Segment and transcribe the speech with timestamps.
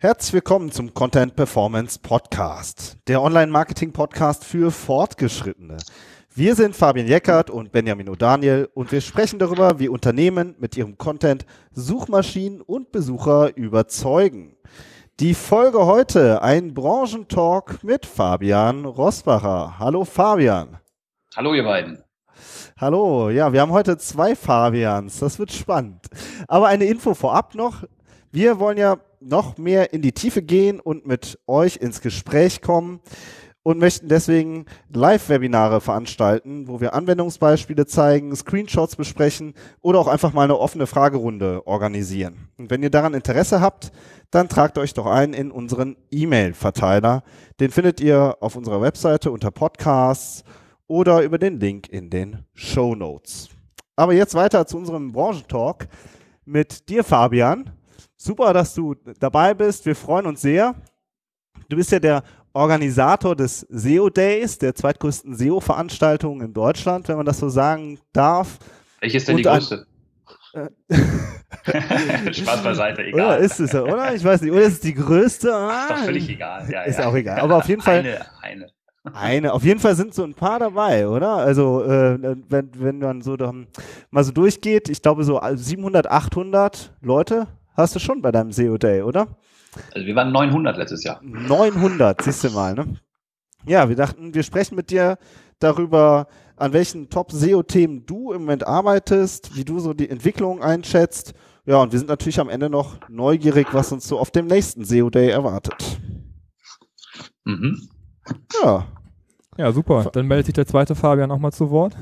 [0.00, 5.76] Herzlich willkommen zum Content Performance Podcast, der Online-Marketing-Podcast für Fortgeschrittene.
[6.32, 10.98] Wir sind Fabian Jeckert und Benjamin O'Daniel und wir sprechen darüber, wie Unternehmen mit ihrem
[10.98, 14.56] Content Suchmaschinen und Besucher überzeugen.
[15.18, 19.80] Die Folge heute, ein Branchentalk mit Fabian Rosbacher.
[19.80, 20.78] Hallo Fabian.
[21.34, 22.04] Hallo ihr beiden.
[22.80, 26.06] Hallo, ja, wir haben heute zwei Fabians, das wird spannend.
[26.46, 27.82] Aber eine Info vorab noch,
[28.30, 33.00] wir wollen ja noch mehr in die Tiefe gehen und mit euch ins Gespräch kommen
[33.62, 40.44] und möchten deswegen Live-Webinare veranstalten, wo wir Anwendungsbeispiele zeigen, Screenshots besprechen oder auch einfach mal
[40.44, 42.48] eine offene Fragerunde organisieren.
[42.56, 43.92] Und wenn ihr daran Interesse habt,
[44.30, 47.22] dann tragt euch doch ein in unseren E-Mail-Verteiler.
[47.60, 50.44] Den findet ihr auf unserer Webseite unter Podcasts
[50.86, 53.50] oder über den Link in den Show Notes.
[53.96, 55.88] Aber jetzt weiter zu unserem Branchentalk
[56.46, 57.70] mit dir, Fabian.
[58.16, 59.86] Super, dass du dabei bist.
[59.86, 60.74] Wir freuen uns sehr.
[61.68, 67.26] Du bist ja der Organisator des SEO Days, der zweitgrößten SEO-Veranstaltung in Deutschland, wenn man
[67.26, 68.58] das so sagen darf.
[69.00, 69.86] Welche ist denn Und die größte?
[72.32, 73.26] Spaß beiseite, egal.
[73.26, 74.14] Oder ist es, oder?
[74.14, 74.52] Ich weiß nicht.
[74.52, 75.54] Oder ist es die größte?
[75.54, 76.68] Ah, ist doch völlig egal.
[76.70, 77.06] Ja, ist ja.
[77.06, 77.40] auch egal.
[77.40, 77.98] Aber auf jeden Fall.
[78.00, 78.66] Eine, eine.
[79.14, 79.52] Eine.
[79.52, 81.36] Auf jeden Fall sind so ein paar dabei, oder?
[81.36, 83.68] Also, äh, wenn, wenn man so dann
[84.10, 87.46] mal so durchgeht, ich glaube, so 700, 800 Leute
[87.82, 89.38] hast du schon bei deinem SEO Day, oder?
[89.94, 91.20] Also wir waren 900 letztes Jahr.
[91.22, 92.96] 900, siehst du mal, ne?
[93.66, 95.18] Ja, wir dachten, wir sprechen mit dir
[95.58, 101.34] darüber, an welchen Top-SEO-Themen du im Moment arbeitest, wie du so die Entwicklung einschätzt.
[101.66, 104.84] Ja, und wir sind natürlich am Ende noch neugierig, was uns so auf dem nächsten
[104.84, 106.00] SEO-Day erwartet.
[107.44, 107.88] Mhm.
[108.62, 108.86] Ja.
[109.58, 110.08] Ja, super.
[110.12, 111.96] Dann meldet sich der zweite Fabian auch mal zu Wort.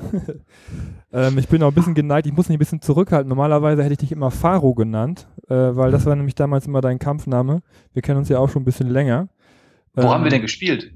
[1.11, 3.27] ähm, ich bin auch ein bisschen geneigt, ich muss mich ein bisschen zurückhalten.
[3.27, 6.99] Normalerweise hätte ich dich immer Faro genannt, äh, weil das war nämlich damals immer dein
[6.99, 7.63] Kampfname.
[7.93, 9.29] Wir kennen uns ja auch schon ein bisschen länger.
[9.95, 10.93] Wo ähm, haben wir denn gespielt?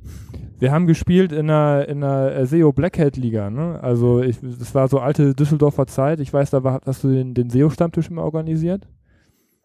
[0.59, 3.49] Wir haben gespielt in der, in der SEO Blackhead Liga.
[3.49, 3.79] Ne?
[3.81, 6.19] Also ich, das war so alte Düsseldorfer Zeit.
[6.19, 8.87] Ich weiß, da war, hast du den, den SEO-Stammtisch immer organisiert.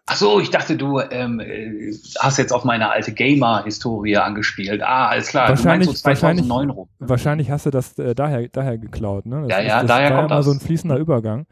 [0.09, 1.43] Ach so, ich dachte, du ähm,
[2.21, 4.81] hast jetzt auf meine alte Gamer-Historie angespielt.
[4.81, 5.49] Ah, alles klar.
[5.49, 6.89] Wahrscheinlich, so 2009 rum.
[7.01, 9.27] Wahrscheinlich hast du das äh, daher, daher geklaut.
[9.27, 9.43] Ne?
[9.43, 11.47] Das ja, ja, das daher war kommt ja mal so ein fließender Übergang.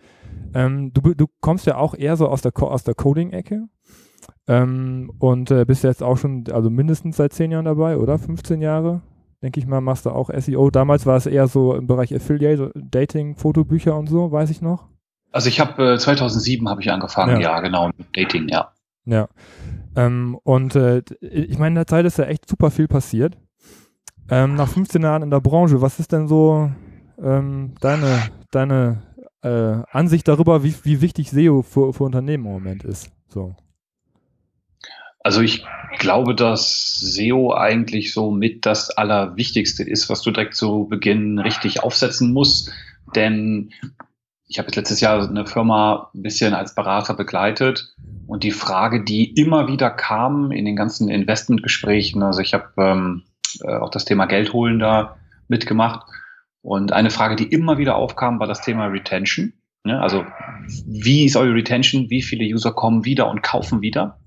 [0.55, 3.65] Ähm, du, du kommst ja auch eher so aus der, aus der Coding-Ecke.
[4.47, 8.19] Ähm, und äh, bist jetzt auch schon, also mindestens seit zehn Jahren dabei, oder?
[8.19, 9.03] 15 Jahre?
[9.43, 10.71] Denke ich mal, machst du auch SEO.
[10.71, 14.89] Damals war es eher so im Bereich Affiliate, Dating, Fotobücher und so, weiß ich noch.
[15.35, 17.55] Also ich habe äh, 2007 habe ich angefangen, ja.
[17.57, 18.71] ja, genau, mit Dating, ja.
[19.05, 19.29] Ja.
[19.97, 23.37] Ähm, und äh, ich meine, in der Zeit ist ja echt super viel passiert.
[24.31, 26.71] Ähm, nach 15 Jahren in der Branche, was ist denn so
[27.21, 28.23] ähm, deine,
[28.53, 29.03] deine
[29.43, 33.11] äh, Ansicht darüber, wie, wie wichtig SEO für, für Unternehmen im Moment ist?
[33.27, 33.57] So.
[35.19, 35.67] Also ich
[35.99, 41.83] glaube, dass SEO eigentlich so mit das Allerwichtigste ist, was du direkt zu Beginn richtig
[41.83, 42.71] aufsetzen musst.
[43.17, 43.73] Denn
[44.47, 47.95] ich habe jetzt letztes Jahr eine Firma ein bisschen als Berater begleitet
[48.27, 53.23] und die Frage, die immer wieder kam in den ganzen Investmentgesprächen, also ich habe ähm,
[53.63, 55.17] äh, auch das Thema Geld holen da
[55.49, 56.07] mitgemacht
[56.65, 59.53] und eine Frage, die immer wieder aufkam, war das Thema Retention.
[59.85, 60.01] Ne?
[60.01, 60.25] Also
[60.87, 62.09] wie ist eure Retention?
[62.09, 64.19] Wie viele User kommen wieder und kaufen wieder?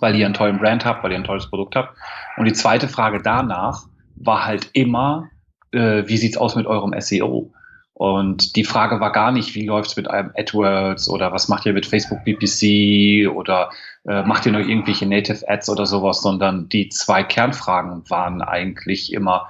[0.00, 1.96] Weil ihr einen tollen Brand habt, weil ihr ein tolles Produkt habt.
[2.36, 3.84] Und die zweite Frage danach
[4.16, 5.30] war halt immer,
[5.72, 7.50] äh, wie sieht's aus mit eurem SEO?
[7.94, 11.72] Und die Frage war gar nicht, wie läuft's mit einem AdWords oder was macht ihr
[11.72, 13.70] mit Facebook PPC oder
[14.04, 19.12] äh, macht ihr noch irgendwelche Native Ads oder sowas, sondern die zwei Kernfragen waren eigentlich
[19.12, 19.48] immer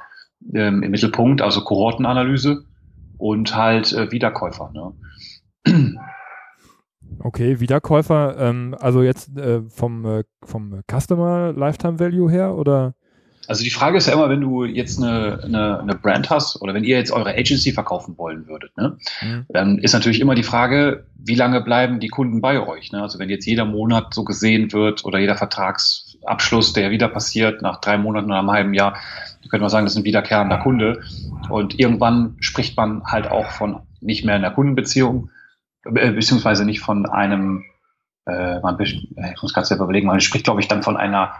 [0.52, 2.64] ähm, im Mittelpunkt, also Kohortenanalyse
[3.16, 4.70] und halt äh, Wiederkäufer.
[4.74, 5.96] Ne?
[7.20, 12.94] Okay, Wiederkäufer, ähm, also jetzt äh, vom, äh, vom Customer Lifetime Value her oder?
[13.48, 16.74] Also die Frage ist ja immer, wenn du jetzt eine, eine, eine Brand hast oder
[16.74, 19.46] wenn ihr jetzt eure Agency verkaufen wollen würdet, ne, mhm.
[19.48, 22.92] dann ist natürlich immer die Frage, wie lange bleiben die Kunden bei euch?
[22.92, 23.02] Ne?
[23.02, 27.80] Also wenn jetzt jeder Monat so gesehen wird oder jeder Vertragsabschluss, der wieder passiert nach
[27.80, 31.02] drei Monaten oder einem halben Jahr, dann könnte man sagen, das ist ein wiederkehrender Kunde.
[31.48, 35.30] Und irgendwann spricht man halt auch von nicht mehr einer Kundenbeziehung,
[35.84, 37.64] äh, beziehungsweise nicht von einem,
[38.26, 39.08] äh, man, ich
[39.42, 41.34] muss gerade selber überlegen, man spricht, glaube ich, dann von einer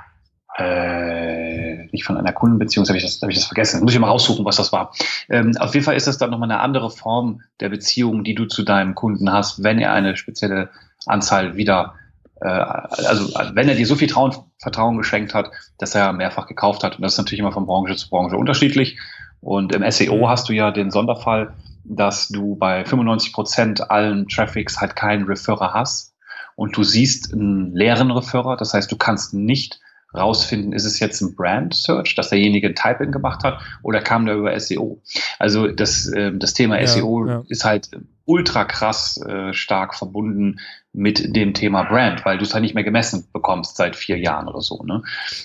[0.57, 3.83] äh, nicht von einer Kundenbeziehung, habe ich, das, hab ich das vergessen.
[3.83, 4.93] Muss ich mal raussuchen, was das war.
[5.29, 8.47] Ähm, auf jeden Fall ist das dann nochmal eine andere Form der Beziehung, die du
[8.47, 10.71] zu deinem Kunden hast, wenn er eine spezielle
[11.07, 11.95] Anzahl wieder,
[12.41, 16.85] äh, also wenn er dir so viel Trauen, Vertrauen geschenkt hat, dass er mehrfach gekauft
[16.85, 16.97] hat.
[16.97, 18.99] Und das ist natürlich immer von Branche zu Branche unterschiedlich.
[19.41, 20.29] Und im SEO mhm.
[20.29, 21.53] hast du ja den Sonderfall,
[21.85, 26.15] dass du bei 95 Prozent allen Traffics halt keinen Referrer hast
[26.57, 28.57] und du siehst einen leeren Referrer.
[28.57, 29.81] Das heißt, du kannst nicht
[30.15, 34.27] rausfinden, ist es jetzt ein Brand Search, dass derjenige ein Type-In gemacht hat oder kam
[34.27, 35.01] der über SEO?
[35.39, 37.43] Also das, äh, das Thema ja, SEO ja.
[37.49, 37.91] ist halt
[38.27, 40.61] ultra krass äh, stark verbunden
[40.93, 44.49] mit dem Thema Brand, weil du es halt nicht mehr gemessen bekommst seit vier Jahren
[44.49, 44.83] oder so.
[44.85, 45.03] Ne?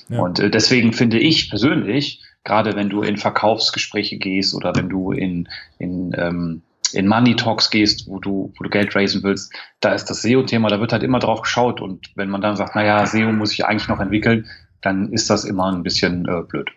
[0.09, 0.19] Ja.
[0.19, 5.11] Und äh, deswegen finde ich persönlich, gerade wenn du in Verkaufsgespräche gehst oder wenn du
[5.11, 6.61] in, in ähm,
[6.93, 10.69] in Money Talks gehst, wo du, wo du Geld raisen willst, da ist das SEO-Thema,
[10.69, 11.81] da wird halt immer drauf geschaut.
[11.81, 14.47] Und wenn man dann sagt, naja, SEO muss ich eigentlich noch entwickeln,
[14.81, 16.69] dann ist das immer ein bisschen äh, blöd.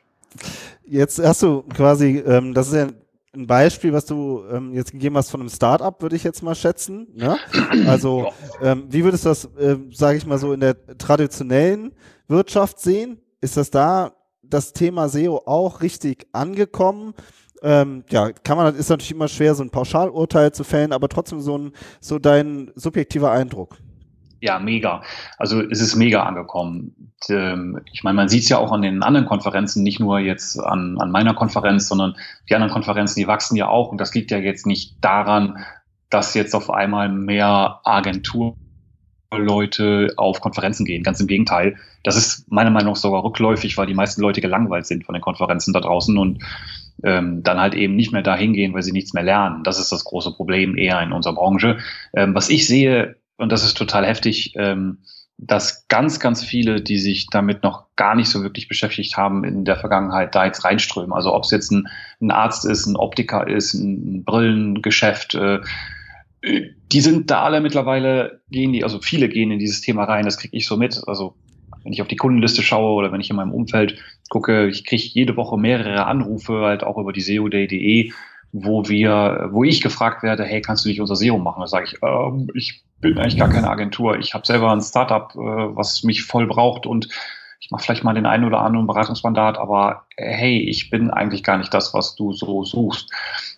[0.87, 2.89] Jetzt hast du quasi, ähm, das ist ja
[3.35, 6.55] ein Beispiel, was du ähm, jetzt gegeben hast von einem Startup, würde ich jetzt mal
[6.55, 7.07] schätzen.
[7.15, 7.39] Ne?
[7.87, 8.33] Also,
[8.63, 11.93] ähm, wie würdest du das, äh, sage ich mal so, in der traditionellen
[12.29, 13.21] Wirtschaft sehen?
[13.41, 14.13] Ist das da
[14.43, 17.15] das Thema SEO auch richtig angekommen?
[17.63, 21.41] Ähm, ja, kann man, ist natürlich immer schwer, so ein Pauschalurteil zu fällen, aber trotzdem
[21.41, 23.77] so ein, so dein subjektiver Eindruck.
[24.41, 25.03] Ja, mega.
[25.39, 27.13] Also es ist mega angekommen.
[27.29, 30.59] Ähm, ich meine, man sieht es ja auch an den anderen Konferenzen, nicht nur jetzt
[30.59, 32.17] an, an meiner Konferenz, sondern
[32.51, 33.93] die anderen Konferenzen, die wachsen ja auch.
[33.93, 35.65] Und das liegt ja jetzt nicht daran,
[36.11, 37.81] dass jetzt auf einmal mehr
[39.33, 41.03] Agenturleute auf Konferenzen gehen.
[41.03, 41.77] Ganz im Gegenteil.
[42.05, 45.23] Das ist meiner Meinung nach sogar rückläufig, weil die meisten Leute gelangweilt sind von den
[45.23, 46.43] Konferenzen da draußen und
[47.05, 49.65] ähm, dann halt eben nicht mehr dahin gehen, weil sie nichts mehr lernen.
[49.65, 51.79] Das ist das große Problem eher in unserer Branche.
[52.15, 54.99] Ähm, was ich sehe, und das ist total heftig, ähm,
[55.39, 59.65] dass ganz, ganz viele, die sich damit noch gar nicht so wirklich beschäftigt haben in
[59.65, 61.13] der Vergangenheit, da jetzt reinströmen.
[61.13, 61.89] Also ob es jetzt ein,
[62.21, 65.59] ein, Arzt ist, ein Optiker ist, ein Brillengeschäft, äh,
[66.43, 70.39] die sind da alle mittlerweile, gehen die, also viele gehen in dieses Thema rein, das
[70.39, 71.01] kriege ich so mit.
[71.07, 71.37] Also
[71.85, 73.99] wenn ich auf die Kundenliste schaue oder wenn ich in meinem Umfeld
[74.29, 78.13] gucke, ich kriege jede Woche mehrere Anrufe, halt auch über die SEOday.de,
[78.53, 81.61] wo wir, wo ich gefragt werde, hey, kannst du nicht unser SEO machen?
[81.61, 84.19] Da sage ich, ähm, ich bin eigentlich gar keine Agentur.
[84.19, 87.09] Ich habe selber ein Startup, äh, was mich voll braucht und
[87.63, 91.45] ich mache vielleicht mal den einen oder anderen Beratungsmandat, aber äh, hey, ich bin eigentlich
[91.45, 93.13] gar nicht das, was du so suchst.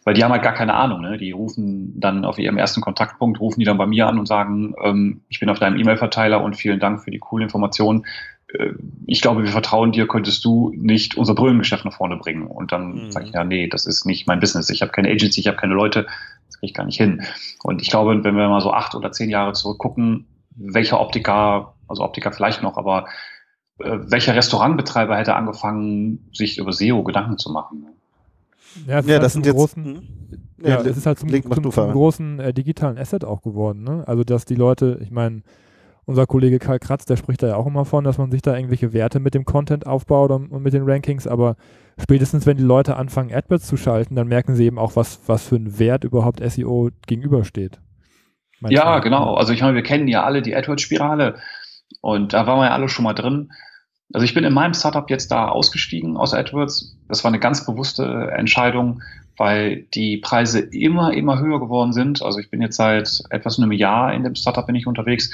[0.05, 1.01] Weil die haben halt gar keine Ahnung.
[1.01, 1.17] Ne?
[1.17, 4.75] Die rufen dann auf ihrem ersten Kontaktpunkt, rufen die dann bei mir an und sagen,
[4.85, 8.05] ähm, ich bin auf deinem E-Mail-Verteiler und vielen Dank für die coole Information.
[8.53, 8.73] Äh,
[9.07, 12.47] ich glaube, wir vertrauen dir, könntest du nicht unser Brüllengeschäft nach vorne bringen.
[12.47, 13.11] Und dann mhm.
[13.11, 14.69] sage ich, ja, nee, das ist nicht mein Business.
[14.69, 16.05] Ich habe keine Agency, ich habe keine Leute,
[16.47, 17.23] das kriege ich gar nicht hin.
[17.63, 22.05] Und ich glaube, wenn wir mal so acht oder zehn Jahre zurückgucken, welcher Optiker, also
[22.05, 23.07] Optiker vielleicht noch, aber
[23.79, 27.87] welcher Restaurantbetreiber hätte angefangen, sich über SEO Gedanken zu machen?
[28.87, 30.03] Ja, das, ja, das sind jetzt großen, hm?
[30.63, 33.85] ja, ja, es ist halt zum, Link, zum, zum großen äh, digitalen Asset auch geworden.
[33.85, 34.05] Ne?
[34.07, 35.43] Also dass die Leute, ich meine,
[36.07, 38.55] unser Kollege Karl Kratz, der spricht da ja auch immer von, dass man sich da
[38.55, 41.57] irgendwelche Werte mit dem Content aufbaut und, und mit den Rankings, aber
[42.01, 45.47] spätestens wenn die Leute anfangen, AdWords zu schalten, dann merken sie eben auch, was, was
[45.47, 47.81] für ein Wert überhaupt SEO gegenübersteht.
[48.69, 49.35] Ja, genau.
[49.35, 51.37] Also ich meine, wir kennen ja alle die AdWords-Spirale
[52.01, 53.53] und da waren wir ja alle schon mal drin.
[54.13, 56.97] Also ich bin in meinem Startup jetzt da ausgestiegen aus AdWords.
[57.09, 59.03] Das war eine ganz bewusste Entscheidung,
[59.37, 62.23] weil die Preise immer, immer höher geworden sind.
[62.23, 65.31] Also ich bin jetzt seit etwas einem Jahr in dem Startup bin ich unterwegs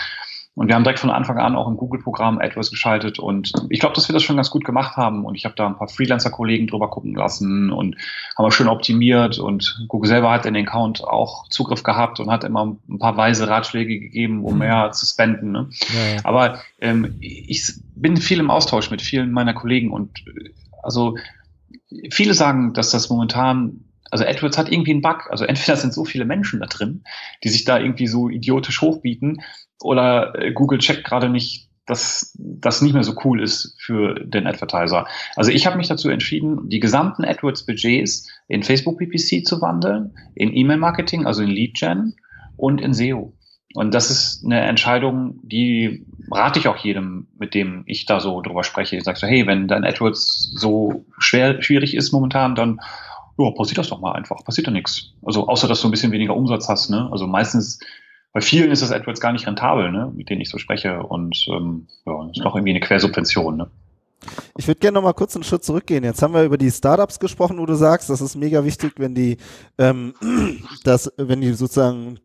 [0.57, 3.95] und wir haben direkt von Anfang an auch im Google-Programm AdWords geschaltet und ich glaube,
[3.95, 6.67] dass wir das schon ganz gut gemacht haben und ich habe da ein paar Freelancer-Kollegen
[6.67, 7.97] drüber gucken lassen und
[8.37, 12.31] haben wir schön optimiert und Google selber hat in den Account auch Zugriff gehabt und
[12.31, 14.59] hat immer ein paar weise Ratschläge gegeben, um mhm.
[14.59, 15.53] mehr zu spenden.
[15.53, 15.71] Ne?
[15.95, 16.21] Ja, ja.
[16.25, 20.25] Aber ähm, ich bin viel im Austausch mit vielen meiner Kollegen und
[20.83, 21.17] also
[22.11, 25.29] viele sagen, dass das momentan also AdWords hat irgendwie einen Bug.
[25.31, 27.05] Also entweder sind so viele Menschen da drin,
[27.45, 29.41] die sich da irgendwie so idiotisch hochbieten,
[29.83, 34.47] oder äh, Google checkt gerade nicht, dass das nicht mehr so cool ist für den
[34.47, 35.07] Advertiser.
[35.35, 40.55] Also ich habe mich dazu entschieden, die gesamten AdWords-Budgets in Facebook PPC zu wandeln, in
[40.55, 42.15] E-Mail-Marketing, also in Lead-Gen
[42.57, 43.33] und in SEO.
[43.75, 48.41] Und das ist eine Entscheidung, die rate ich auch jedem, mit dem ich da so
[48.41, 48.97] drüber spreche.
[48.97, 52.81] Ich sage so, hey, wenn dein AdWords so schwer, schwierig ist momentan, dann
[53.39, 54.45] ja, passiert das doch mal einfach.
[54.45, 55.13] Passiert da nichts.
[55.25, 56.91] Also außer, dass du ein bisschen weniger Umsatz hast.
[56.91, 57.09] Ne?
[57.13, 57.79] Also meistens
[58.33, 61.03] bei vielen ist das AdWords gar nicht rentabel, ne, mit denen ich so spreche.
[61.03, 63.57] Und ähm, ja, ist doch irgendwie eine Quersubvention.
[63.57, 63.71] Ne?
[64.57, 66.05] Ich würde gerne noch mal kurz einen Schritt zurückgehen.
[66.05, 69.15] Jetzt haben wir über die Startups gesprochen, wo du sagst, das ist mega wichtig, wenn
[69.15, 69.37] die,
[69.79, 70.15] ähm,
[70.85, 72.19] das, wenn die sozusagen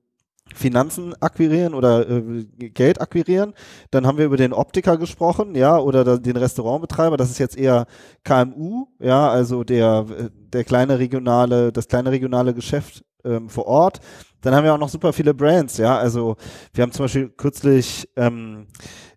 [0.54, 3.54] Finanzen akquirieren oder äh, Geld akquirieren.
[3.90, 7.18] Dann haben wir über den Optiker gesprochen, ja, oder den Restaurantbetreiber.
[7.18, 7.88] Das ist jetzt eher
[8.24, 10.06] KMU, ja, also der
[10.54, 14.00] der kleine regionale, das kleine regionale Geschäft ähm, vor Ort.
[14.46, 15.98] Dann haben wir auch noch super viele Brands, ja.
[15.98, 16.36] Also
[16.72, 18.68] wir haben zum Beispiel kürzlich ähm,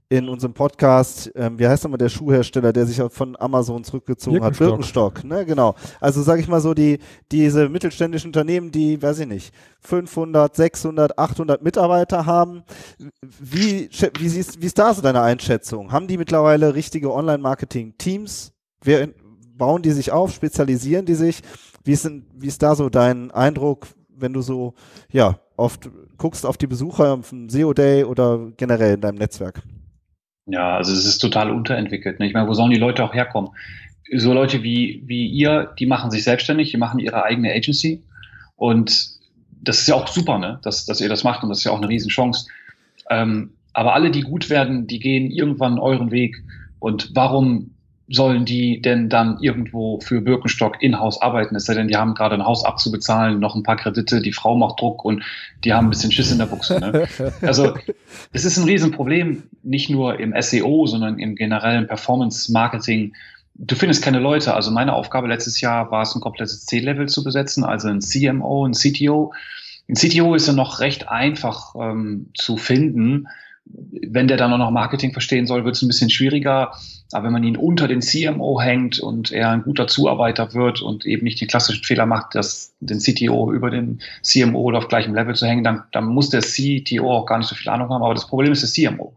[0.08, 4.56] in unserem Podcast, ähm, wie heißt nochmal der Schuhhersteller, der sich von Amazon zurückgezogen hat?
[4.56, 5.74] Birkenstock, ne, genau.
[6.00, 6.98] Also sage ich mal so, die,
[7.30, 12.62] diese mittelständischen Unternehmen, die, weiß ich nicht, 500, 600, 800 Mitarbeiter haben.
[13.20, 15.92] Wie, wie, siehst, wie ist da so deine Einschätzung?
[15.92, 18.52] Haben die mittlerweile richtige Online-Marketing-Teams?
[18.82, 19.10] Wer,
[19.58, 20.32] bauen die sich auf?
[20.32, 21.42] Spezialisieren die sich?
[21.84, 23.86] Wie ist, denn, wie ist da so dein Eindruck,
[24.20, 24.74] wenn du so,
[25.10, 29.62] ja, oft guckst auf die Besucher auf dem SEO Day oder generell in deinem Netzwerk?
[30.46, 32.18] Ja, also es ist total unterentwickelt.
[32.18, 32.26] Ne?
[32.26, 33.50] Ich meine, wo sollen die Leute auch herkommen?
[34.16, 38.02] So Leute wie, wie ihr, die machen sich selbstständig, die machen ihre eigene Agency.
[38.56, 39.18] Und
[39.60, 40.58] das ist ja auch super, ne?
[40.62, 42.48] dass, dass ihr das macht und das ist ja auch eine Riesenchance.
[43.10, 46.42] Ähm, aber alle, die gut werden, die gehen irgendwann euren Weg.
[46.78, 47.74] Und warum
[48.10, 51.54] sollen die denn dann irgendwo für Birkenstock in-house arbeiten?
[51.56, 54.56] Es sei denn, die haben gerade ein Haus abzubezahlen, noch ein paar Kredite, die Frau
[54.56, 55.22] macht Druck und
[55.64, 56.80] die haben ein bisschen Schiss in der Buchse.
[56.80, 57.06] Ne?
[57.42, 57.74] Also
[58.32, 63.12] es ist ein Riesenproblem, nicht nur im SEO, sondern im generellen Performance-Marketing.
[63.54, 64.54] Du findest keine Leute.
[64.54, 68.66] Also meine Aufgabe letztes Jahr war es, ein komplettes C-Level zu besetzen, also ein CMO,
[68.66, 69.32] ein CTO.
[69.88, 73.26] Ein CTO ist ja noch recht einfach ähm, zu finden
[74.10, 76.72] wenn der dann auch noch Marketing verstehen soll, wird es ein bisschen schwieriger.
[77.12, 81.06] Aber wenn man ihn unter den CMO hängt und er ein guter Zuarbeiter wird und
[81.06, 85.14] eben nicht den klassischen Fehler macht, dass den CTO über den CMO oder auf gleichem
[85.14, 88.02] Level zu hängen, dann, dann muss der CTO auch gar nicht so viel Ahnung haben.
[88.02, 89.14] Aber das Problem ist der CMO.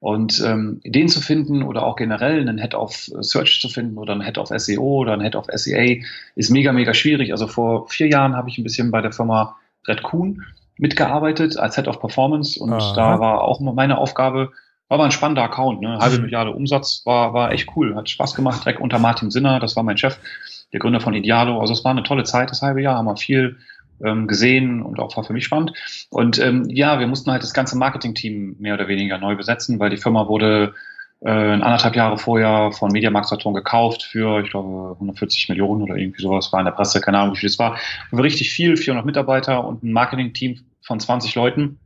[0.00, 4.14] Und ähm, den zu finden oder auch generell einen Head of Search zu finden oder
[4.14, 6.02] einen Head of SEO oder einen Head of SEA
[6.36, 7.32] ist mega, mega schwierig.
[7.32, 10.42] Also vor vier Jahren habe ich ein bisschen bei der Firma Red Kuhn
[10.80, 12.94] mitgearbeitet als Head of Performance und Aha.
[12.94, 14.50] da war auch meine Aufgabe,
[14.88, 15.98] war aber ein spannender Account, ne?
[15.98, 16.22] halbe mhm.
[16.22, 19.82] Milliarde Umsatz, war, war echt cool, hat Spaß gemacht, direkt unter Martin Sinner, das war
[19.82, 20.18] mein Chef,
[20.72, 23.16] der Gründer von Idealo, also es war eine tolle Zeit, das halbe Jahr, haben wir
[23.16, 23.58] viel
[24.04, 25.72] ähm, gesehen und auch war für mich spannend.
[26.10, 29.90] Und ähm, ja, wir mussten halt das ganze Marketing-Team mehr oder weniger neu besetzen, weil
[29.90, 30.74] die Firma wurde
[31.22, 36.22] äh, anderthalb Jahre vorher von Mediamarkt Saturn gekauft für, ich glaube, 140 Millionen oder irgendwie
[36.22, 37.76] sowas, war in der Presse, keine Ahnung, wie viel es war.
[38.10, 41.78] Und richtig viel, 400 Mitarbeiter und ein Marketing-Team von 20 Leuten,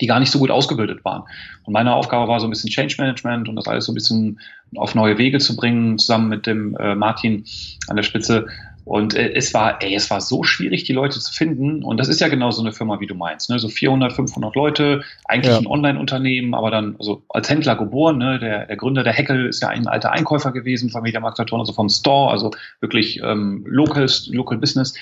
[0.00, 1.22] die gar nicht so gut ausgebildet waren.
[1.64, 4.40] Und meine Aufgabe war so ein bisschen Change Management und das alles so ein bisschen
[4.76, 7.44] auf neue Wege zu bringen, zusammen mit dem äh, Martin
[7.88, 8.46] an der Spitze.
[8.86, 11.82] Und äh, es war, ey, es war so schwierig, die Leute zu finden.
[11.82, 13.50] Und das ist ja genau so eine Firma, wie du meinst.
[13.50, 13.58] Ne?
[13.58, 15.58] So 400, 500 Leute, eigentlich ja.
[15.58, 18.18] ein Online-Unternehmen, aber dann also als Händler geboren.
[18.18, 18.38] Ne?
[18.38, 21.72] Der, der Gründer, der Heckel, ist ja ein alter Einkäufer gewesen von Mediamarkt Saturn, also
[21.72, 24.94] vom Store, also wirklich ähm, Local, Local Business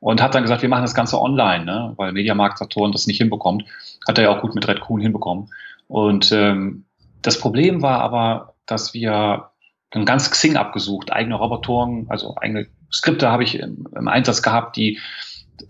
[0.00, 1.94] und hat dann gesagt, wir machen das Ganze online, ne?
[1.96, 3.64] weil Mediamarkt Saturn das nicht hinbekommt.
[4.06, 5.48] Hat er ja auch gut mit Red Kuhn hinbekommen.
[5.88, 6.84] Und ähm,
[7.22, 9.50] das Problem war aber, dass wir
[9.90, 14.76] ein ganz Xing abgesucht, eigene Robotoren, also eigene Skripte habe ich im, im, Einsatz gehabt,
[14.76, 14.98] die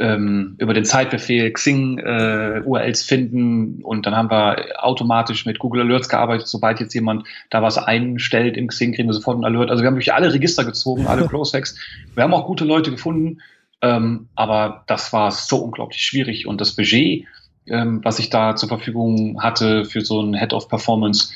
[0.00, 5.82] ähm, über den Zeitbefehl Xing äh, URLs finden und dann haben wir automatisch mit Google
[5.82, 6.48] Alerts gearbeitet.
[6.48, 9.70] Sobald jetzt jemand da was einstellt im Xing, kriegen wir sofort einen Alert.
[9.70, 11.78] Also wir haben durch alle Register gezogen, alle Close-Hacks.
[12.14, 13.40] Wir haben auch gute Leute gefunden,
[13.86, 17.24] ähm, aber das war so unglaublich schwierig und das Budget,
[17.68, 21.32] ähm, was ich da zur Verfügung hatte für so ein Head of Performance,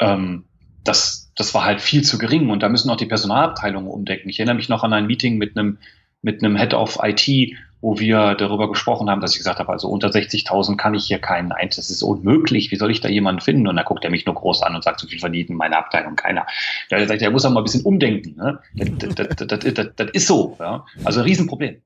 [0.00, 0.44] ähm,
[0.82, 4.28] das, das war halt viel zu gering und da müssen auch die Personalabteilungen umdecken.
[4.28, 5.78] Ich erinnere mich noch an ein Meeting mit einem
[6.24, 9.88] mit einem Head of IT, wo wir darüber gesprochen haben, dass ich gesagt habe, also
[9.88, 13.40] unter 60.000 kann ich hier keinen ein, das ist unmöglich, wie soll ich da jemanden
[13.40, 13.66] finden?
[13.66, 15.78] Und da guckt er mich nur groß an und sagt, so viel verdient in meiner
[15.78, 16.46] Abteilung keiner.
[16.90, 18.36] Da sagt er, er muss auch mal ein bisschen umdenken.
[18.36, 18.60] Ne?
[18.76, 20.56] Das, das, das, das, das ist so.
[20.60, 20.86] Ja?
[21.02, 21.82] Also ein Riesenproblem.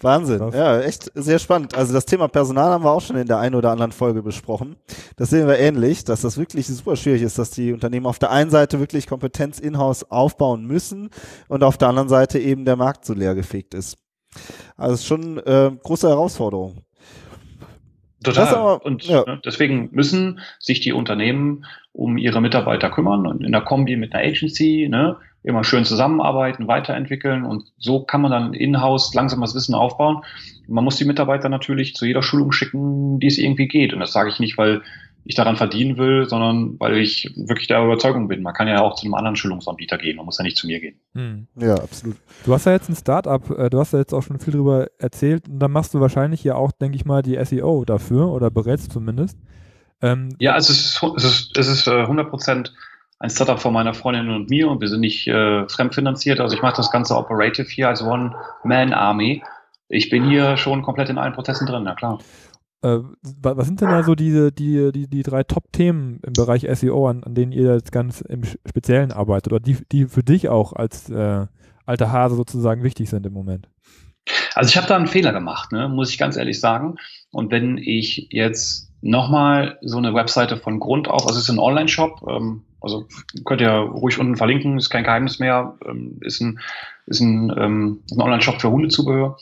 [0.00, 0.50] Wahnsinn.
[0.52, 1.74] Ja, echt sehr spannend.
[1.74, 4.76] Also das Thema Personal haben wir auch schon in der einen oder anderen Folge besprochen.
[5.16, 8.30] Das sehen wir ähnlich, dass das wirklich super schwierig ist, dass die Unternehmen auf der
[8.30, 11.08] einen Seite wirklich Kompetenz in-house aufbauen müssen
[11.48, 13.96] und auf der anderen Seite eben der Markt so leer gefegt ist.
[14.76, 16.82] Also es ist schon äh, große Herausforderung.
[18.22, 18.54] Total.
[18.54, 19.24] Aber, und ja.
[19.26, 24.14] Ne, deswegen müssen sich die Unternehmen um ihre Mitarbeiter kümmern und in der Kombi mit
[24.14, 29.54] einer Agency, ne, immer schön zusammenarbeiten, weiterentwickeln und so kann man dann in-house langsam das
[29.54, 30.22] Wissen aufbauen.
[30.66, 33.94] Man muss die Mitarbeiter natürlich zu jeder Schulung schicken, die es irgendwie geht.
[33.94, 34.82] Und das sage ich nicht, weil
[35.22, 38.42] ich daran verdienen will, sondern weil ich wirklich der Überzeugung bin.
[38.42, 40.80] Man kann ja auch zu einem anderen Schulungsanbieter gehen, man muss ja nicht zu mir
[40.80, 40.96] gehen.
[41.14, 41.46] Hm.
[41.56, 42.16] Ja, absolut.
[42.44, 44.88] Du hast ja jetzt ein Startup, äh, du hast ja jetzt auch schon viel darüber
[44.98, 48.50] erzählt und dann machst du wahrscheinlich ja auch, denke ich mal, die SEO dafür oder
[48.50, 49.38] berätst zumindest.
[50.02, 52.72] Ähm, ja, also es ist, es ist, es ist 100 äh, Prozent
[53.18, 56.40] ein Startup von meiner Freundin und mir und wir sind nicht äh, fremdfinanziert.
[56.40, 59.42] Also ich mache das ganze Operative hier als One-Man-Army.
[59.88, 62.18] Ich bin hier schon komplett in allen Prozessen drin, na klar.
[62.82, 67.08] Äh, was sind denn da so diese, die, die, die drei Top-Themen im Bereich SEO,
[67.08, 70.74] an, an denen ihr jetzt ganz im Speziellen arbeitet oder die, die für dich auch
[70.74, 71.46] als äh,
[71.86, 73.70] alter Hase sozusagen wichtig sind im Moment?
[74.54, 76.96] Also ich habe da einen Fehler gemacht, ne, muss ich ganz ehrlich sagen.
[77.30, 81.58] Und wenn ich jetzt nochmal so eine Webseite von Grund auf, also es ist ein
[81.58, 83.06] Online-Shop, ähm, also
[83.44, 86.60] könnt ihr ruhig unten verlinken, ist kein Geheimnis mehr, ähm, ist ein,
[87.06, 89.38] ist ein, ähm, ein Online-Shop für Hundezubehör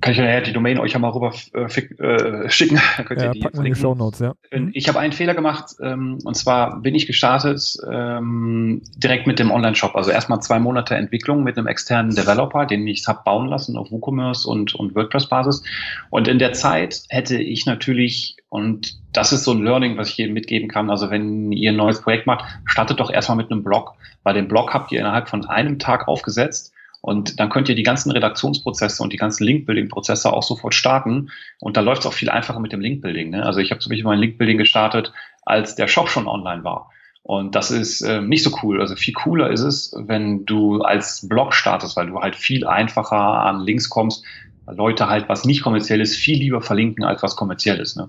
[0.00, 2.80] kann ich nachher die Domain euch ja mal rüber äh, äh schicken.
[3.04, 4.34] könnt ja, ihr die packen die Show Notes, ja.
[4.52, 4.70] Mhm.
[4.74, 9.50] Ich habe einen Fehler gemacht, ähm, und zwar bin ich gestartet ähm, direkt mit dem
[9.50, 9.96] Online-Shop.
[9.96, 13.90] Also erstmal zwei Monate Entwicklung mit einem externen Developer, den ich habe bauen lassen auf
[13.90, 15.64] WooCommerce und, und WordPress-Basis.
[16.10, 20.18] Und in der Zeit hätte ich natürlich, und das ist so ein Learning, was ich
[20.18, 23.64] jedem mitgeben kann, also wenn ihr ein neues Projekt macht, startet doch erstmal mit einem
[23.64, 27.74] Blog, weil den Blog habt ihr innerhalb von einem Tag aufgesetzt und dann könnt ihr
[27.74, 31.30] die ganzen Redaktionsprozesse und die ganzen Link-Building-Prozesse auch sofort starten.
[31.60, 33.30] Und da läuft es auch viel einfacher mit dem Link-Building.
[33.30, 33.44] Ne?
[33.44, 35.12] Also ich habe zum Beispiel mein Link-Building gestartet,
[35.44, 36.90] als der Shop schon online war.
[37.22, 38.80] Und das ist äh, nicht so cool.
[38.80, 43.16] Also viel cooler ist es, wenn du als Blog startest, weil du halt viel einfacher
[43.16, 44.24] an Links kommst,
[44.74, 47.96] Leute halt was nicht kommerzielles viel lieber verlinken als was kommerzielles.
[47.96, 48.08] Ne?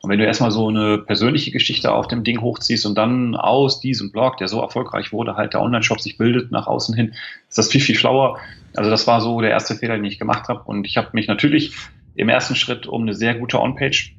[0.00, 3.80] Und wenn du erstmal so eine persönliche Geschichte auf dem Ding hochziehst und dann aus
[3.80, 7.14] diesem Blog, der so erfolgreich wurde, halt der Online-Shop sich bildet nach außen hin,
[7.48, 8.38] ist das viel, viel schlauer.
[8.76, 10.62] Also das war so der erste Fehler, den ich gemacht habe.
[10.64, 11.74] Und ich habe mich natürlich
[12.14, 14.14] im ersten Schritt um eine sehr gute On-Page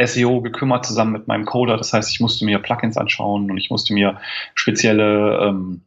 [0.00, 1.76] SEO gekümmert, zusammen mit meinem Coder.
[1.76, 4.20] Das heißt, ich musste mir Plugins anschauen und ich musste mir
[4.54, 5.82] spezielle ähm,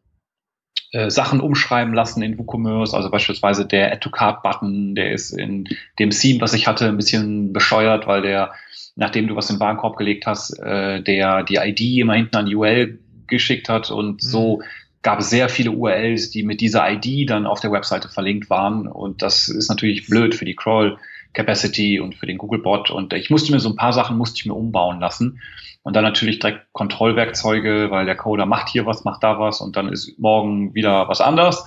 [0.92, 2.96] äh, Sachen umschreiben lassen in WooCommerce.
[2.96, 5.68] Also beispielsweise der Add-to-Card-Button, der ist in
[6.00, 8.54] dem Theme, was ich hatte, ein bisschen bescheuert, weil der
[8.96, 13.00] nachdem du was im Warenkorb gelegt hast, äh, der die ID immer hinten an URL
[13.28, 14.28] geschickt hat und mhm.
[14.28, 14.62] so
[15.02, 18.88] gab es sehr viele URLs, die mit dieser ID dann auf der Webseite verlinkt waren
[18.88, 20.98] und das ist natürlich blöd für die Crawl
[21.34, 24.46] Capacity und für den Googlebot und ich musste mir so ein paar Sachen musste ich
[24.46, 25.40] mir umbauen lassen
[25.84, 29.76] und dann natürlich direkt Kontrollwerkzeuge, weil der Coder macht hier was, macht da was und
[29.76, 31.66] dann ist morgen wieder was anders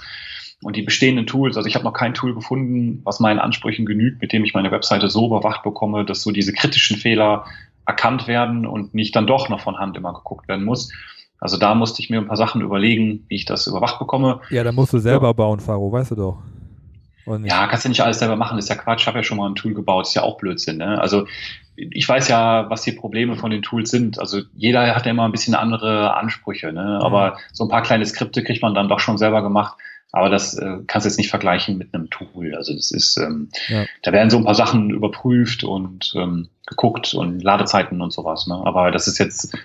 [0.63, 4.21] und die bestehenden Tools, also ich habe noch kein Tool gefunden, was meinen Ansprüchen genügt,
[4.21, 7.45] mit dem ich meine Webseite so überwacht bekomme, dass so diese kritischen Fehler
[7.87, 10.91] erkannt werden und nicht dann doch noch von Hand immer geguckt werden muss.
[11.39, 14.41] Also da musste ich mir ein paar Sachen überlegen, wie ich das überwacht bekomme.
[14.49, 15.33] Ja, dann musst du selber ja.
[15.35, 16.39] bauen, Faro, weißt du doch.
[17.27, 19.03] Ja, kannst du nicht alles selber machen, ist ja Quatsch.
[19.03, 20.79] Ich habe ja schon mal ein Tool gebaut, ist ja auch Blödsinn.
[20.79, 21.01] Ne?
[21.01, 21.27] Also
[21.77, 24.19] ich weiß ja, was die Probleme von den Tools sind.
[24.19, 26.83] Also jeder hat ja immer ein bisschen andere Ansprüche, ne?
[26.83, 27.05] Mhm.
[27.05, 29.77] aber so ein paar kleine Skripte kriegt man dann doch schon selber gemacht.
[30.13, 32.55] Aber das äh, kannst du jetzt nicht vergleichen mit einem Tool.
[32.55, 33.85] Also das ist, ähm, ja.
[34.03, 38.47] da werden so ein paar Sachen überprüft und ähm, geguckt und Ladezeiten und sowas.
[38.47, 38.55] Ne?
[38.55, 39.59] Aber das ist jetzt,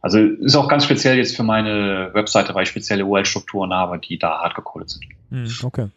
[0.00, 4.18] also ist auch ganz speziell jetzt für meine Webseite, weil ich spezielle URL-Strukturen habe, die
[4.18, 5.04] da hart gecodet sind.
[5.30, 5.88] Mhm, okay.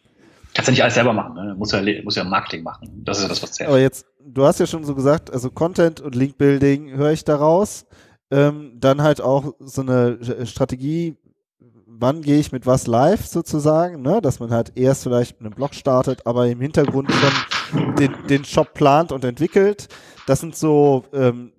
[0.57, 1.53] Kannst ja nicht alles selber machen, ne?
[1.55, 2.89] muss ja, muss ja Marketing machen.
[3.05, 3.69] Das ist ja das, was zählt.
[3.69, 7.85] Aber jetzt, du hast ja schon so gesagt, also Content und Link-Building höre ich daraus.
[8.31, 10.17] Ähm, dann halt auch so eine
[10.47, 11.15] Strategie,
[11.85, 14.19] wann gehe ich mit was live sozusagen, ne?
[14.19, 18.43] dass man halt erst vielleicht mit einem Blog startet, aber im Hintergrund schon den, den
[18.43, 19.89] Shop plant und entwickelt.
[20.25, 21.51] Das sind so ähm,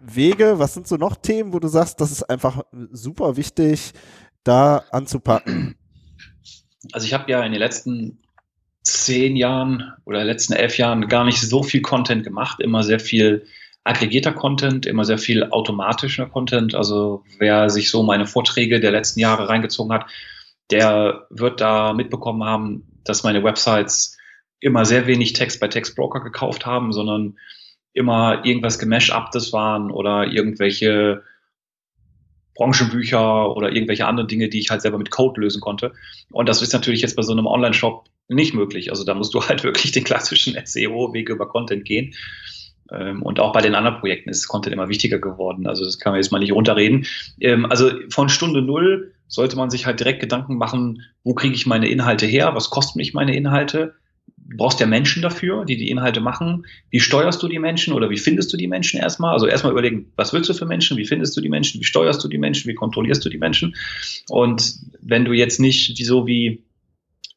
[0.00, 0.60] Wege.
[0.60, 2.62] Was sind so noch Themen, wo du sagst, das ist einfach
[2.92, 3.94] super wichtig,
[4.44, 5.74] da anzupacken?
[6.92, 8.20] Also ich habe ja in den letzten
[8.84, 13.46] zehn Jahren oder letzten elf Jahren gar nicht so viel Content gemacht, immer sehr viel
[13.82, 16.74] aggregierter Content, immer sehr viel automatischer Content.
[16.74, 20.06] Also wer sich so meine Vorträge der letzten Jahre reingezogen hat,
[20.70, 24.16] der wird da mitbekommen haben, dass meine Websites
[24.60, 27.38] immer sehr wenig Text bei Textbroker gekauft haben, sondern
[27.92, 31.22] immer irgendwas gemashed-uptes waren oder irgendwelche
[32.54, 35.92] Branchenbücher oder irgendwelche anderen Dinge, die ich halt selber mit Code lösen konnte.
[36.30, 38.90] Und das ist natürlich jetzt bei so einem Online-Shop nicht möglich.
[38.90, 42.14] Also da musst du halt wirklich den klassischen SEO-Weg über Content gehen.
[42.92, 45.66] Ähm, und auch bei den anderen Projekten ist Content immer wichtiger geworden.
[45.66, 47.06] Also das kann man jetzt mal nicht runterreden.
[47.40, 51.66] Ähm, also von Stunde Null sollte man sich halt direkt Gedanken machen, wo kriege ich
[51.66, 52.54] meine Inhalte her?
[52.54, 53.94] Was kosten mich meine Inhalte?
[54.36, 56.66] Du brauchst ja Menschen dafür, die die Inhalte machen.
[56.90, 59.32] Wie steuerst du die Menschen oder wie findest du die Menschen erstmal?
[59.32, 60.98] Also erstmal überlegen, was willst du für Menschen?
[60.98, 61.80] Wie findest du die Menschen?
[61.80, 62.68] Wie steuerst du die Menschen?
[62.68, 63.74] Wie kontrollierst du die Menschen?
[64.28, 66.62] Und wenn du jetzt nicht so wie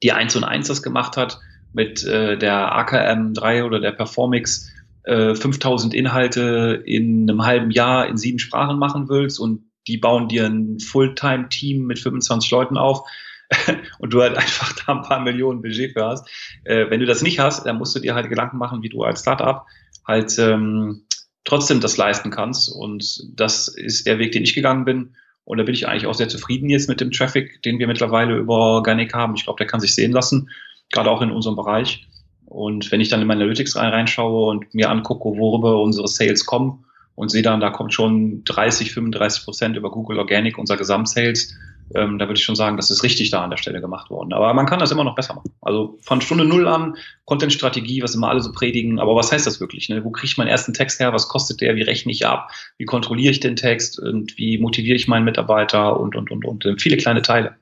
[0.03, 1.39] die 1 und 1 das gemacht hat,
[1.73, 4.71] mit äh, der AKM 3 oder der Performix,
[5.07, 10.27] 5000 äh, Inhalte in einem halben Jahr in sieben Sprachen machen willst und die bauen
[10.27, 13.07] dir ein Fulltime-Team mit 25 Leuten auf
[13.99, 16.27] und du halt einfach da ein paar Millionen Budget für hast.
[16.65, 19.03] Äh, wenn du das nicht hast, dann musst du dir halt Gedanken machen, wie du
[19.03, 19.65] als Startup
[20.05, 21.05] halt ähm,
[21.45, 22.69] trotzdem das leisten kannst.
[22.69, 25.15] Und das ist der Weg, den ich gegangen bin.
[25.47, 28.35] Und da bin ich eigentlich auch sehr zufrieden jetzt mit dem Traffic, den wir mittlerweile
[28.35, 29.35] über Organic haben.
[29.37, 30.49] Ich glaube, der kann sich sehen lassen,
[30.91, 32.05] gerade auch in unserem Bereich.
[32.47, 36.45] Und wenn ich dann in meine Analytics rein, reinschaue und mir angucke, worüber unsere Sales
[36.45, 36.83] kommen
[37.15, 41.55] und sehe dann, da kommt schon 30, 35 Prozent über Google Organic unser Gesamtsales,
[41.95, 44.33] ähm, da würde ich schon sagen, das ist richtig da an der Stelle gemacht worden.
[44.33, 45.51] Aber man kann das immer noch besser machen.
[45.61, 46.95] Also von Stunde Null an,
[47.25, 49.89] Content-Strategie, was immer alle so predigen, aber was heißt das wirklich?
[49.89, 50.03] Ne?
[50.03, 51.13] Wo kriege ich meinen ersten Text her?
[51.13, 51.75] Was kostet der?
[51.75, 52.51] Wie rechne ich ab?
[52.77, 53.99] Wie kontrolliere ich den Text?
[53.99, 55.99] Und wie motiviere ich meinen Mitarbeiter?
[55.99, 56.81] Und, und, und, und.
[56.81, 57.55] Viele kleine Teile.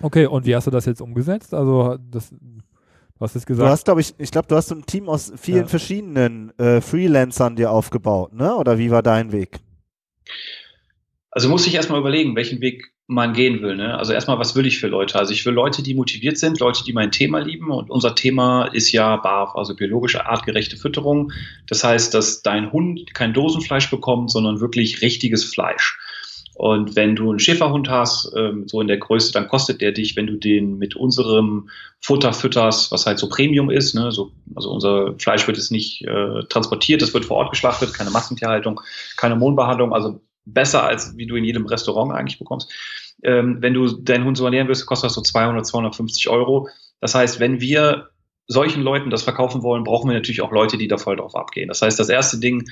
[0.00, 1.54] Okay, und wie hast du das jetzt umgesetzt?
[1.54, 2.34] Also das,
[3.18, 3.68] was ist gesagt?
[3.68, 5.66] Du hast, glaube ich, ich glaube, du hast ein Team aus vielen ja.
[5.68, 8.56] verschiedenen äh, Freelancern dir aufgebaut, ne?
[8.56, 9.60] Oder wie war dein Weg?
[11.34, 13.74] Also muss ich erstmal überlegen, welchen Weg man gehen will.
[13.74, 13.96] Ne?
[13.96, 15.18] Also erstmal, was will ich für Leute?
[15.18, 17.70] Also ich will Leute, die motiviert sind, Leute, die mein Thema lieben.
[17.70, 21.32] Und unser Thema ist ja BAF, also biologische artgerechte Fütterung.
[21.66, 25.98] Das heißt, dass dein Hund kein Dosenfleisch bekommt, sondern wirklich richtiges Fleisch.
[26.54, 30.16] Und wenn du einen Schäferhund hast, ähm, so in der Größe, dann kostet der dich,
[30.16, 33.94] wenn du den mit unserem Futter fütterst, was halt so Premium ist.
[33.94, 34.12] Ne?
[34.12, 38.10] So, also unser Fleisch wird jetzt nicht äh, transportiert, es wird vor Ort geschlachtet, keine
[38.10, 38.82] Massentierhaltung,
[39.16, 39.94] keine Hormonbehandlung.
[39.94, 42.70] Also besser als wie du in jedem Restaurant eigentlich bekommst.
[43.22, 46.68] Ähm, wenn du deinen Hund so ernähren willst, kostet das so 200, 250 Euro.
[47.00, 48.08] Das heißt, wenn wir
[48.48, 51.68] solchen Leuten das verkaufen wollen, brauchen wir natürlich auch Leute, die da voll drauf abgehen.
[51.68, 52.68] Das heißt, das erste Ding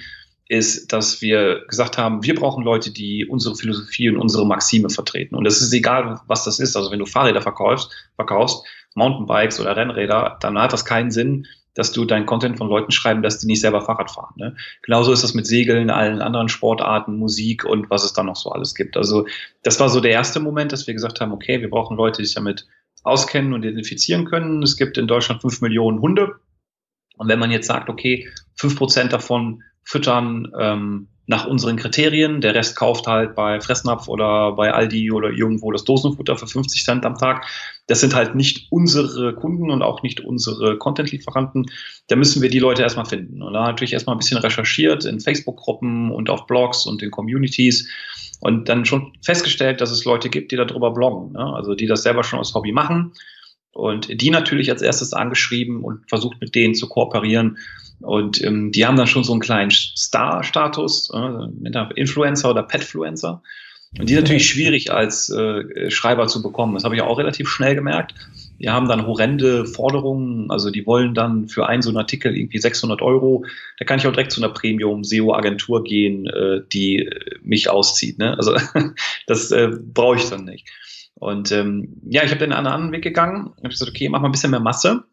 [0.48, 5.36] ist, dass wir gesagt haben, wir brauchen Leute, die unsere Philosophie und unsere Maxime vertreten.
[5.36, 6.76] Und es ist egal, was das ist.
[6.76, 8.64] Also wenn du Fahrräder verkaufst, verkaufst,
[8.96, 13.22] Mountainbikes oder Rennräder, dann hat das keinen Sinn, dass du deinen Content von Leuten schreiben,
[13.22, 14.34] dass die nicht selber Fahrrad fahren.
[14.36, 14.56] Ne?
[14.82, 18.50] Genauso ist das mit Segeln, allen anderen Sportarten, Musik und was es da noch so
[18.50, 18.96] alles gibt.
[18.96, 19.26] Also
[19.62, 22.26] das war so der erste Moment, dass wir gesagt haben, okay, wir brauchen Leute, die
[22.26, 22.66] sich damit
[23.02, 24.62] auskennen und identifizieren können.
[24.62, 26.34] Es gibt in Deutschland fünf Millionen Hunde.
[27.16, 32.40] Und wenn man jetzt sagt, okay, fünf Prozent davon füttern ähm, nach unseren Kriterien.
[32.40, 36.84] Der Rest kauft halt bei Fressnapf oder bei Aldi oder irgendwo das Dosenfutter für 50
[36.84, 37.46] Cent am Tag.
[37.86, 41.66] Das sind halt nicht unsere Kunden und auch nicht unsere Content-Lieferanten.
[42.08, 43.42] Da müssen wir die Leute erstmal finden.
[43.42, 47.88] Und da natürlich erstmal ein bisschen recherchiert in Facebook-Gruppen und auf Blogs und in Communities
[48.40, 51.34] und dann schon festgestellt, dass es Leute gibt, die darüber bloggen.
[51.34, 51.54] Ne?
[51.54, 53.12] Also die das selber schon als Hobby machen
[53.72, 57.56] und die natürlich als erstes angeschrieben und versucht mit denen zu kooperieren
[58.00, 63.42] und ähm, die haben dann schon so einen kleinen Star-Status, äh, Influencer oder Petfluencer.
[63.98, 66.74] Und die ist natürlich schwierig als äh, Schreiber zu bekommen.
[66.74, 68.14] Das habe ich auch relativ schnell gemerkt.
[68.60, 72.58] Die haben dann horrende Forderungen, also die wollen dann für einen so einen Artikel irgendwie
[72.58, 73.44] 600 Euro.
[73.78, 77.10] Da kann ich auch direkt zu einer Premium-SEO-Agentur gehen, äh, die
[77.42, 78.18] mich auszieht.
[78.18, 78.36] Ne?
[78.36, 78.56] Also
[79.26, 80.68] das äh, brauche ich dann nicht.
[81.14, 83.50] Und ähm, ja, ich habe dann einen anderen Weg gegangen.
[83.56, 85.04] Ich habe gesagt, okay, mach mal ein bisschen mehr Masse.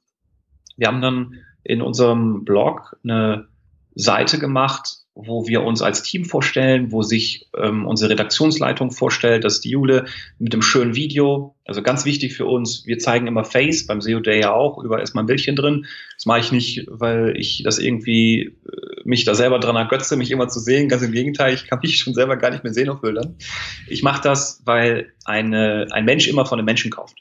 [0.78, 1.34] Wir haben dann
[1.68, 3.48] in unserem Blog eine
[3.94, 9.56] Seite gemacht, wo wir uns als Team vorstellen, wo sich ähm, unsere Redaktionsleitung vorstellt, das
[9.56, 10.06] ist die Jule
[10.38, 11.56] mit dem schönen Video.
[11.66, 15.00] Also ganz wichtig für uns, wir zeigen immer Face, beim SEO Day ja auch, über
[15.00, 15.88] erstmal ein Bildchen drin.
[16.16, 20.32] Das mache ich nicht, weil ich das irgendwie äh, mich da selber dran ergötze, mich
[20.32, 20.88] immer zu sehen.
[20.88, 23.36] Ganz im Gegenteil, ich kann mich schon selber gar nicht mehr sehen auf Bildern.
[23.88, 27.18] Ich mache das, weil eine, ein Mensch immer von einem Menschen kauft.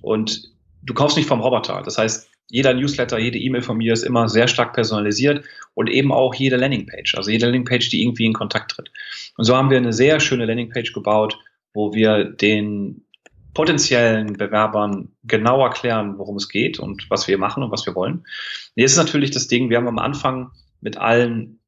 [0.00, 0.50] Und
[0.82, 1.82] du kaufst nicht vom Roboter.
[1.84, 6.12] Das heißt, jeder Newsletter, jede E-Mail von mir ist immer sehr stark personalisiert und eben
[6.12, 8.90] auch jede Landingpage, also jede Landingpage, die irgendwie in Kontakt tritt.
[9.36, 11.38] Und so haben wir eine sehr schöne Landingpage gebaut,
[11.72, 13.04] wo wir den
[13.54, 18.24] potenziellen Bewerbern genau erklären, worum es geht und was wir machen und was wir wollen.
[18.74, 21.60] Jetzt ist natürlich das Ding, wir haben am Anfang mit allen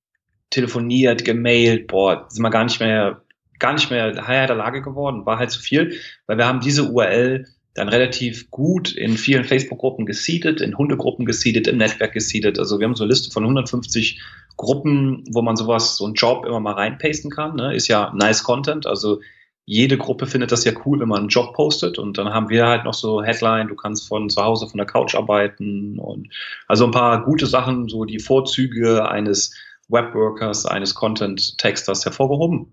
[0.51, 3.23] telefoniert, gemailt, boah, sind wir gar nicht mehr,
[3.59, 6.91] gar nicht mehr Higher der Lage geworden, war halt zu viel, weil wir haben diese
[6.91, 12.59] URL dann relativ gut in vielen Facebook-Gruppen gesiedet, in Hundegruppen gesiedet, im Netzwerk gesiedet.
[12.59, 14.21] Also wir haben so eine Liste von 150
[14.57, 17.57] Gruppen, wo man sowas, so einen Job immer mal reinpasten kann.
[17.57, 17.75] Ne?
[17.75, 18.87] Ist ja nice Content.
[18.87, 19.21] Also
[19.67, 21.99] jede Gruppe findet das ja cool, wenn man einen Job postet.
[21.99, 24.87] Und dann haben wir halt noch so Headline, du kannst von zu Hause von der
[24.87, 26.29] Couch arbeiten und
[26.69, 29.55] also ein paar gute Sachen, so die Vorzüge eines
[29.89, 32.73] Webworkers, eines Content-Texters hervorgehoben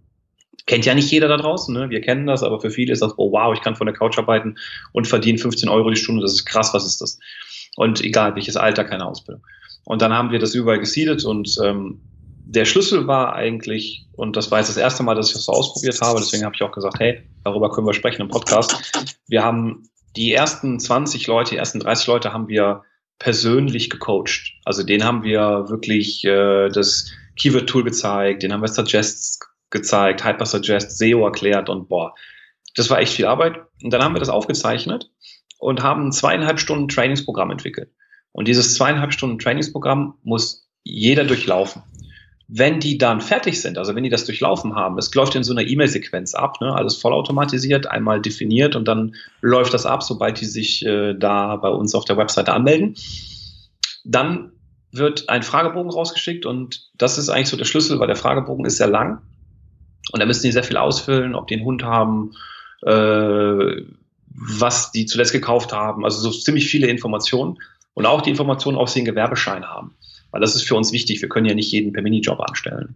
[0.66, 1.90] kennt ja nicht jeder da draußen, ne?
[1.90, 4.18] wir kennen das, aber für viele ist das, oh wow, ich kann von der Couch
[4.18, 4.56] arbeiten
[4.92, 7.20] und verdiene 15 Euro die Stunde, das ist krass, was ist das?
[7.76, 9.44] Und egal, welches Alter, keine Ausbildung.
[9.86, 12.00] Und dann haben wir das überall gesiedet und ähm,
[12.46, 15.52] der Schlüssel war eigentlich, und das war jetzt das erste Mal, dass ich das so
[15.52, 18.92] ausprobiert habe, deswegen habe ich auch gesagt, hey, darüber können wir sprechen im Podcast.
[19.28, 22.84] Wir haben die ersten 20 Leute, die ersten 30 Leute haben wir
[23.20, 24.54] persönlich gecoacht.
[24.66, 29.40] Also denen haben wir wirklich äh, das Keyword-Tool gezeigt, denen haben wir Suggests
[29.74, 32.14] gezeigt, Hypersuggest, SEO erklärt und boah,
[32.76, 33.58] das war echt viel Arbeit.
[33.84, 35.12] Und dann haben wir das aufgezeichnet
[35.60, 37.92] und haben ein zweieinhalb Stunden Trainingsprogramm entwickelt.
[38.32, 41.84] Und dieses zweieinhalb Stunden Trainingsprogramm muss jeder durchlaufen.
[42.48, 45.54] Wenn die dann fertig sind, also wenn die das durchlaufen haben, es läuft in so
[45.54, 50.46] einer E-Mail-Sequenz ab, ne, alles vollautomatisiert, einmal definiert und dann läuft das ab, sobald die
[50.46, 52.96] sich äh, da bei uns auf der Webseite anmelden.
[54.04, 54.52] Dann
[54.92, 58.78] wird ein Fragebogen rausgeschickt und das ist eigentlich so der Schlüssel, weil der Fragebogen ist
[58.78, 59.22] sehr lang
[60.14, 62.34] Und da müssen die sehr viel ausfüllen, ob die einen Hund haben,
[62.86, 63.82] äh,
[64.28, 66.06] was die zuletzt gekauft haben.
[66.06, 67.58] Also so ziemlich viele Informationen
[67.96, 69.96] und auch die Informationen, ob sie einen Gewerbeschein haben.
[70.30, 71.24] Weil das ist für uns wichtig.
[71.24, 72.96] Wir können ja nicht jeden per Minijob anstellen.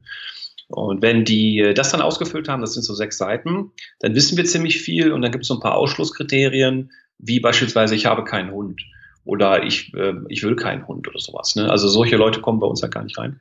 [0.67, 4.37] Und wenn die äh, das dann ausgefüllt haben, das sind so sechs Seiten, dann wissen
[4.37, 8.25] wir ziemlich viel und dann gibt es so ein paar Ausschlusskriterien, wie beispielsweise ich habe
[8.25, 8.83] keinen Hund
[9.25, 11.55] oder ich, äh, ich will keinen Hund oder sowas.
[11.55, 11.67] Ne?
[11.67, 13.39] Also solche Leute kommen bei uns halt gar nicht rein.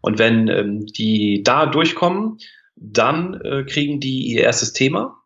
[0.00, 2.38] Und wenn ähm, die da durchkommen,
[2.76, 5.22] dann äh, kriegen die ihr erstes Thema.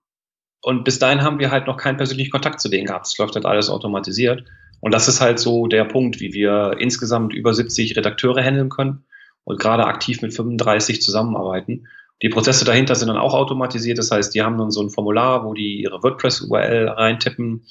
[0.62, 3.06] Und bis dahin haben wir halt noch keinen persönlichen Kontakt zu denen gehabt.
[3.06, 4.44] Es läuft halt alles automatisiert.
[4.80, 9.04] Und das ist halt so der Punkt, wie wir insgesamt über 70 Redakteure handeln können
[9.44, 11.86] und gerade aktiv mit 35 zusammenarbeiten.
[12.22, 13.98] Die Prozesse dahinter sind dann auch automatisiert.
[13.98, 17.64] Das heißt, die haben dann so ein Formular, wo die ihre WordPress-URL reintippen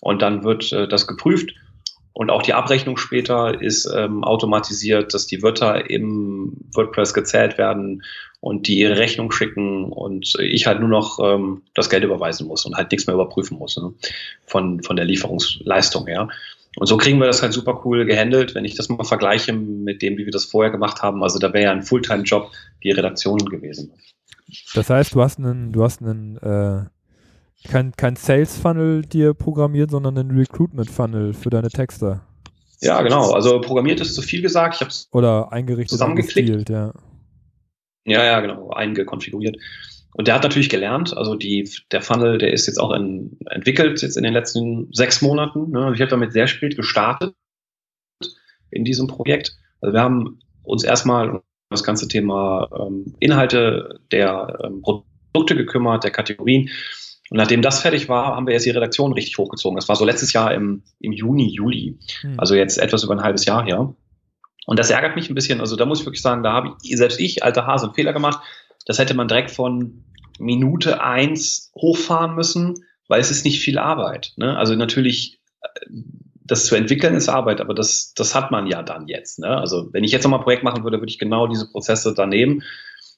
[0.00, 1.52] und dann wird äh, das geprüft.
[2.18, 8.02] Und auch die Abrechnung später ist ähm, automatisiert, dass die Wörter im WordPress gezählt werden
[8.40, 12.66] und die ihre Rechnung schicken und ich halt nur noch ähm, das Geld überweisen muss
[12.66, 13.94] und halt nichts mehr überprüfen muss ne?
[14.46, 16.28] von, von der Lieferungsleistung her.
[16.74, 20.02] Und so kriegen wir das halt super cool gehandelt, wenn ich das mal vergleiche mit
[20.02, 21.22] dem, wie wir das vorher gemacht haben.
[21.22, 22.50] Also da wäre ja ein Fulltime-Job
[22.82, 23.92] die Redaktion gewesen.
[24.74, 26.86] Das heißt, du hast einen, du hast einen, äh,
[27.68, 32.20] kein, kein Sales-Funnel dir programmiert, sondern einen Recruitment-Funnel für deine Texte.
[32.80, 33.32] Ja, genau.
[33.32, 34.76] Also programmiert ist zu viel gesagt.
[34.76, 36.68] Ich habe es oder eingerichtet, zusammengeklickt.
[36.70, 36.92] ja.
[38.04, 39.56] Ja, ja, genau, eingekonfiguriert.
[40.14, 44.00] Und der hat natürlich gelernt, also die, der Funnel, der ist jetzt auch in, entwickelt,
[44.00, 45.70] jetzt in den letzten sechs Monaten.
[45.70, 45.92] Ne?
[45.94, 47.34] Ich habe damit sehr spät gestartet
[48.70, 49.56] in diesem Projekt.
[49.80, 56.10] Also wir haben uns erstmal das ganze Thema ähm, Inhalte der ähm, Produkte gekümmert, der
[56.10, 56.70] Kategorien.
[57.30, 59.76] Und nachdem das fertig war, haben wir jetzt die Redaktion richtig hochgezogen.
[59.76, 61.98] Das war so letztes Jahr im, im Juni, Juli.
[62.22, 62.34] Hm.
[62.38, 63.94] Also jetzt etwas über ein halbes Jahr her.
[64.66, 65.60] Und das ärgert mich ein bisschen.
[65.60, 68.12] Also da muss ich wirklich sagen, da habe ich, selbst ich, alter Hase, einen Fehler
[68.12, 68.40] gemacht.
[68.86, 70.04] Das hätte man direkt von
[70.38, 74.32] Minute eins hochfahren müssen, weil es ist nicht viel Arbeit.
[74.36, 74.56] Ne?
[74.56, 75.40] Also natürlich,
[76.44, 79.38] das zu entwickeln ist Arbeit, aber das, das hat man ja dann jetzt.
[79.38, 79.48] Ne?
[79.48, 82.26] Also wenn ich jetzt nochmal ein Projekt machen würde, würde ich genau diese Prozesse da
[82.26, 82.62] nehmen.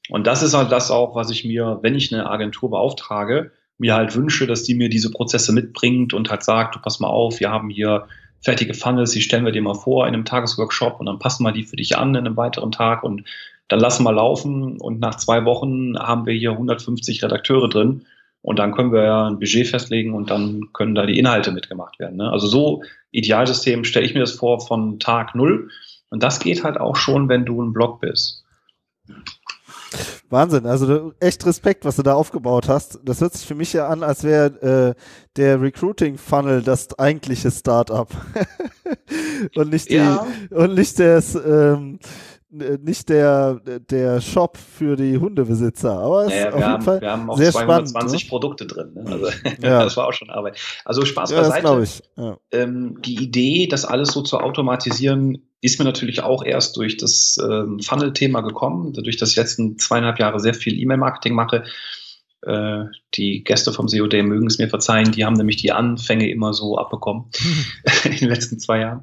[0.09, 3.95] Und das ist halt das auch, was ich mir, wenn ich eine Agentur beauftrage, mir
[3.95, 7.41] halt wünsche, dass die mir diese Prozesse mitbringt und halt sagt, du pass mal auf,
[7.41, 8.07] wir haben hier
[8.43, 11.53] fertige Funnels, die stellen wir dir mal vor in einem Tagesworkshop und dann passen wir
[11.53, 13.25] die für dich an in einem weiteren Tag und
[13.69, 18.07] dann lassen wir laufen und nach zwei Wochen haben wir hier 150 Redakteure drin
[18.43, 21.99] und dann können wir ja ein Budget festlegen und dann können da die Inhalte mitgemacht
[21.99, 22.17] werden.
[22.17, 22.31] Ne?
[22.31, 25.71] Also so Idealsystem stelle ich mir das vor von Tag null
[26.11, 28.45] und das geht halt auch schon, wenn du ein Blog bist.
[30.29, 33.01] Wahnsinn, also echt Respekt, was du da aufgebaut hast.
[33.05, 35.03] Das hört sich für mich ja an, als wäre äh,
[35.37, 38.09] der Recruiting-Funnel das eigentliche Startup
[39.57, 40.27] und nicht die ja.
[40.51, 41.99] und nicht das ähm,
[42.51, 43.61] nicht der,
[43.91, 47.37] der Shop für die Hundebesitzer, aber es naja, auf jeden haben, Fall wir haben auch
[47.37, 48.29] sehr 220 spannend, ne?
[48.29, 48.91] Produkte drin.
[48.95, 49.05] Ne?
[49.07, 49.27] Also,
[49.63, 49.85] ja.
[49.85, 50.59] das war auch schon Arbeit.
[50.85, 52.03] Also Spaß ja, beiseite.
[52.17, 52.37] Ja.
[52.51, 57.39] Ähm, die Idee, das alles so zu automatisieren, ist mir natürlich auch erst durch das
[57.43, 61.65] ähm, Funnel-Thema gekommen, dadurch, dass ich letzten zweieinhalb Jahre sehr viel E-Mail-Marketing mache.
[62.43, 66.55] Äh, die Gäste vom COD mögen es mir verzeihen, die haben nämlich die Anfänge immer
[66.55, 67.27] so abbekommen
[68.05, 69.03] in den letzten zwei Jahren.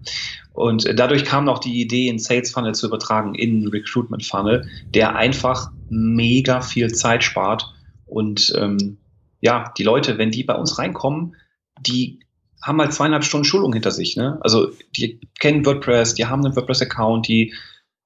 [0.54, 4.26] Und äh, dadurch kam auch die Idee, einen Sales Funnel zu übertragen in einen Recruitment
[4.26, 7.74] Funnel, der einfach mega viel Zeit spart.
[8.08, 8.98] Und ähm,
[9.40, 11.36] ja, die Leute, wenn die bei uns reinkommen,
[11.80, 12.22] die
[12.64, 14.18] haben halt zweieinhalb Stunden Schulung hinter sich.
[14.18, 14.40] Ne?
[14.42, 17.54] Also die kennen WordPress, die haben einen WordPress-Account, die,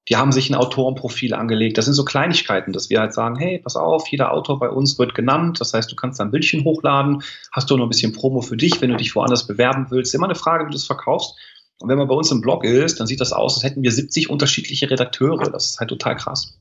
[0.08, 1.78] die haben sich ein Autorenprofil angelegt.
[1.78, 4.98] Das sind so Kleinigkeiten, dass wir halt sagen, hey, pass auf, jeder Autor bei uns
[4.98, 5.60] wird genannt.
[5.60, 8.56] Das heißt, du kannst da ein Bildchen hochladen, hast du noch ein bisschen Promo für
[8.56, 10.14] dich, wenn du dich woanders bewerben willst.
[10.14, 11.36] Immer eine Frage, wie du es verkaufst.
[11.78, 13.92] Und wenn man bei uns im Blog ist, dann sieht das aus, als hätten wir
[13.92, 15.50] 70 unterschiedliche Redakteure.
[15.50, 16.58] Das ist halt total krass.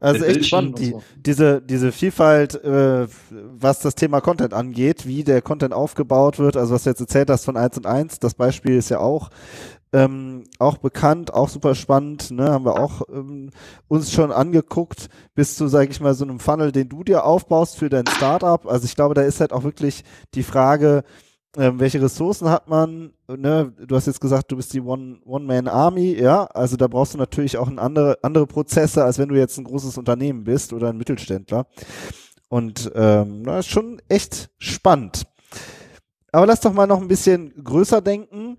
[0.00, 1.02] Also echt spannend, die, so.
[1.16, 6.74] diese, diese Vielfalt, äh, was das Thema Content angeht, wie der Content aufgebaut wird, also
[6.74, 9.30] was du jetzt erzählt hast von 1 und 1, das Beispiel ist ja auch,
[9.96, 13.48] ähm, auch bekannt, auch super spannend, ne, haben wir auch ähm,
[13.88, 17.78] uns schon angeguckt, bis zu, sage ich mal, so einem Funnel, den du dir aufbaust
[17.78, 18.66] für dein Startup.
[18.66, 20.04] Also ich glaube, da ist halt auch wirklich
[20.34, 21.02] die Frage,
[21.56, 23.14] ähm, welche Ressourcen hat man?
[23.26, 23.72] Ne?
[23.86, 27.56] Du hast jetzt gesagt, du bist die One-Man-Army, One ja, also da brauchst du natürlich
[27.56, 31.66] auch andere, andere Prozesse, als wenn du jetzt ein großes Unternehmen bist oder ein Mittelständler.
[32.48, 35.22] Und ähm, ist schon echt spannend.
[36.32, 38.58] Aber lass doch mal noch ein bisschen größer denken.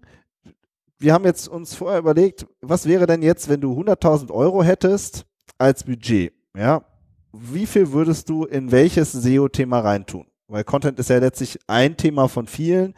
[1.00, 5.26] Wir haben jetzt uns vorher überlegt, was wäre denn jetzt, wenn du 100.000 Euro hättest
[5.58, 6.34] als Budget?
[6.56, 6.84] Ja,
[7.34, 10.26] wie viel würdest du in welches SEO-Thema reintun?
[10.48, 12.96] Weil Content ist ja letztlich ein Thema von vielen.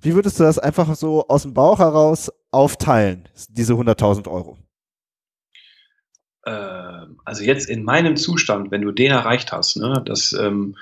[0.00, 4.56] Wie würdest du das einfach so aus dem Bauch heraus aufteilen, diese 100.000 Euro?
[6.46, 10.76] äh, also jetzt in meinem Zustand, wenn du den erreicht hast, ne, dass, ähm,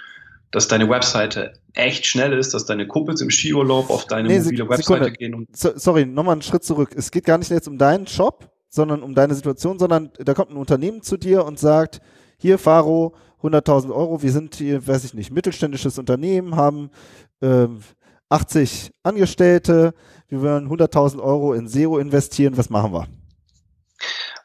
[0.53, 4.69] dass deine Webseite echt schnell ist, dass deine Kumpels im Skiurlaub auf deine nee, mobile
[4.69, 5.13] Webseite Sekunde.
[5.13, 5.35] gehen.
[5.35, 6.91] Und so, sorry, nochmal einen Schritt zurück.
[6.95, 10.51] Es geht gar nicht jetzt um deinen Shop, sondern um deine Situation, sondern da kommt
[10.51, 12.01] ein Unternehmen zu dir und sagt,
[12.37, 16.91] hier Faro, 100.000 Euro, wir sind hier, weiß ich nicht, mittelständisches Unternehmen, haben
[17.41, 17.67] äh,
[18.29, 19.95] 80 Angestellte,
[20.29, 23.09] wir wollen 100.000 Euro in SEO investieren, was machen wir?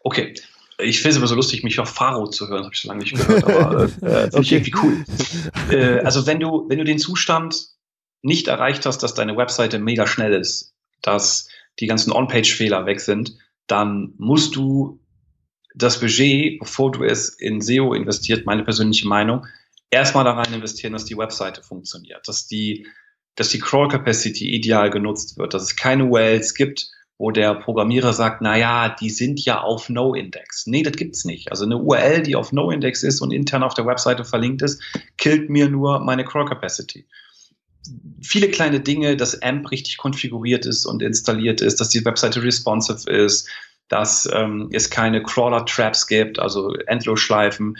[0.03, 0.33] Okay,
[0.79, 3.03] ich finde es immer so lustig, mich auf Faro zu hören, habe ich schon lange
[3.03, 5.05] nicht gehört, aber äh, äh finde ich irgendwie cool.
[5.71, 7.67] Äh, also wenn du, wenn du den Zustand
[8.21, 13.37] nicht erreicht hast, dass deine Webseite mega schnell ist, dass die ganzen On-Page-Fehler weg sind,
[13.67, 14.99] dann musst du
[15.75, 19.45] das Budget, bevor du es in SEO investiert, meine persönliche Meinung,
[19.91, 22.87] erstmal da rein investieren, dass die Webseite funktioniert, dass die,
[23.35, 28.13] dass die Crawl Capacity ideal genutzt wird, dass es keine URLs gibt, wo der Programmierer
[28.13, 30.67] sagt, na ja, die sind ja auf No-Index.
[30.67, 31.51] Nee, das gibt's nicht.
[31.51, 34.81] Also eine URL, die auf No-Index ist und intern auf der Webseite verlinkt ist,
[35.17, 37.07] killt mir nur meine Crawl Capacity.
[38.21, 43.09] Viele kleine Dinge, dass AMP richtig konfiguriert ist und installiert ist, dass die Webseite responsive
[43.09, 43.49] ist,
[43.87, 47.77] dass ähm, es keine Crawler-Traps gibt, also Endlosschleifen.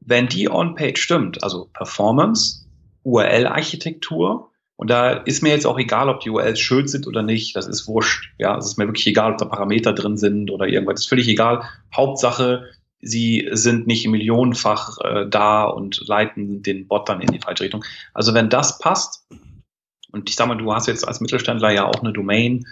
[0.00, 2.66] Wenn die On-Page stimmt, also Performance,
[3.04, 4.51] URL-Architektur,
[4.82, 7.54] und da ist mir jetzt auch egal, ob die URLs schön sind oder nicht.
[7.54, 8.32] Das ist wurscht.
[8.38, 10.94] Ja, es ist mir wirklich egal, ob da Parameter drin sind oder irgendwas.
[10.94, 11.62] Das ist völlig egal.
[11.94, 12.64] Hauptsache,
[13.00, 17.84] sie sind nicht millionenfach äh, da und leiten den Bot dann in die falsche Richtung.
[18.12, 19.24] Also wenn das passt,
[20.10, 22.66] und ich sag mal, du hast jetzt als Mittelständler ja auch eine Domain,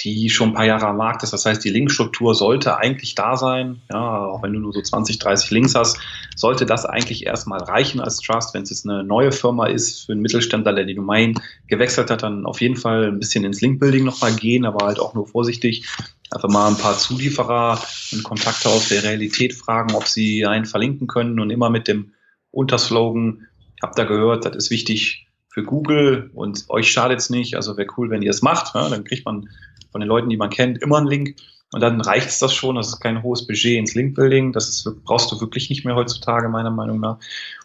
[0.00, 1.32] die schon ein paar Jahre am Markt ist.
[1.32, 3.80] Das heißt, die Linkstruktur sollte eigentlich da sein.
[3.90, 5.98] Ja, auch wenn du nur so 20, 30 Links hast,
[6.34, 8.52] sollte das eigentlich erstmal reichen als Trust.
[8.52, 12.22] Wenn es jetzt eine neue Firma ist für einen Mittelständler, der die Domain gewechselt hat,
[12.22, 15.86] dann auf jeden Fall ein bisschen ins Linkbuilding nochmal gehen, aber halt auch nur vorsichtig.
[16.30, 17.80] Einfach mal ein paar Zulieferer
[18.12, 22.12] und Kontakte aus der Realität fragen, ob sie einen verlinken können und immer mit dem
[22.50, 23.46] Unterslogan,
[23.82, 27.56] habt ihr gehört, das ist wichtig für Google und euch schadet es nicht.
[27.56, 28.74] Also wäre cool, wenn ihr es macht.
[28.74, 29.48] Ja, dann kriegt man
[29.96, 31.36] von den Leuten, die man kennt, immer einen Link.
[31.72, 32.76] Und dann reicht es das schon.
[32.76, 34.52] Das ist kein hohes Budget ins Linkbuilding.
[34.52, 37.18] Das ist, brauchst du wirklich nicht mehr heutzutage, meiner Meinung nach.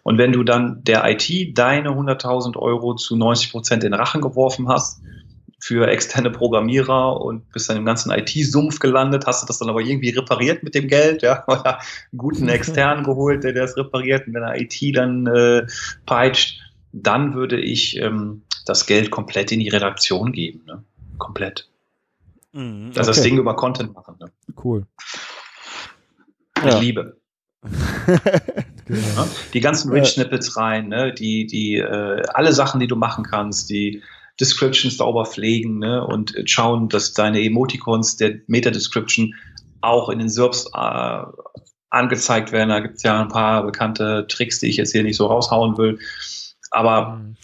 [0.04, 4.70] Und wenn du dann der IT deine 100.000 Euro zu 90 Prozent in Rachen geworfen
[4.70, 5.02] hast,
[5.60, 9.82] für externe Programmierer und bist dann im ganzen IT-Sumpf gelandet, hast du das dann aber
[9.82, 14.34] irgendwie repariert mit dem Geld, ja, oder einen guten externen geholt, der das repariert und
[14.34, 15.68] deine IT dann äh,
[16.06, 16.62] peitscht,
[16.94, 20.84] dann würde ich ähm, das Geld komplett in die Redaktion geben, ne?
[21.18, 21.71] Komplett.
[22.54, 23.00] Mhm, okay.
[23.00, 24.16] Also das Ding über Content machen.
[24.20, 24.32] Ne?
[24.62, 24.86] Cool.
[26.58, 26.80] Ich ja.
[26.80, 27.18] liebe.
[28.86, 29.28] genau.
[29.54, 31.14] Die ganzen Rich Snippets rein, ne?
[31.14, 34.02] die, die, äh, alle Sachen, die du machen kannst, die
[34.40, 36.06] Descriptions sauber pflegen ne?
[36.06, 39.36] und schauen, dass deine Emoticons der Meta-Description
[39.82, 41.24] auch in den SERPs äh,
[41.90, 42.70] angezeigt werden.
[42.70, 45.78] Da gibt es ja ein paar bekannte Tricks, die ich jetzt hier nicht so raushauen
[45.78, 46.00] will.
[46.72, 47.36] Aber mhm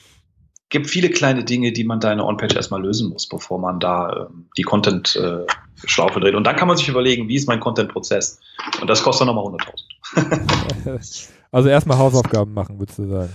[0.70, 3.80] gibt viele kleine Dinge, die man da in der On-Page erstmal lösen muss, bevor man
[3.80, 6.36] da ähm, die Content-Schlaufe äh, dreht.
[6.36, 8.40] Und dann kann man sich überlegen, wie ist mein Content-Prozess?
[8.82, 9.54] Und das kostet dann nochmal
[10.16, 11.28] 100.000.
[11.52, 13.34] also erstmal Hausaufgaben machen, würdest du sagen.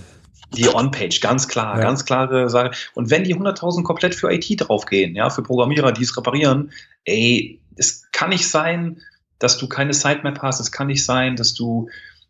[0.55, 1.83] Die On-Page, ganz klar, ja.
[1.83, 2.73] ganz klare Sache.
[2.95, 6.73] Und wenn die 100.000 komplett für IT draufgehen, ja, für Programmierer, die es reparieren,
[7.05, 9.01] ey, es kann nicht sein,
[9.39, 11.89] dass du keine Sitemap hast, es kann nicht sein, dass du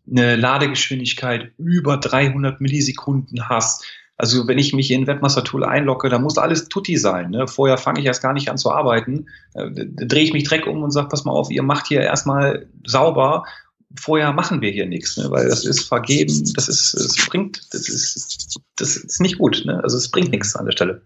[0.09, 3.85] eine Ladegeschwindigkeit über 300 Millisekunden hast,
[4.23, 7.31] also wenn ich mich in Webmaster Tool einlogge, dann muss alles tutti sein.
[7.31, 7.49] Ne?
[7.49, 9.27] Vorher fange ich erst gar nicht an zu arbeiten.
[9.55, 12.69] Äh, drehe ich mich Dreck um und sage, pass mal auf, ihr macht hier erstmal
[12.87, 13.43] sauber.
[13.99, 15.29] Vorher machen wir hier nichts, ne?
[15.29, 19.65] weil das ist vergeben, das ist, es bringt, das ist, das ist nicht gut.
[19.65, 19.81] Ne?
[19.83, 21.03] Also es bringt nichts an der Stelle.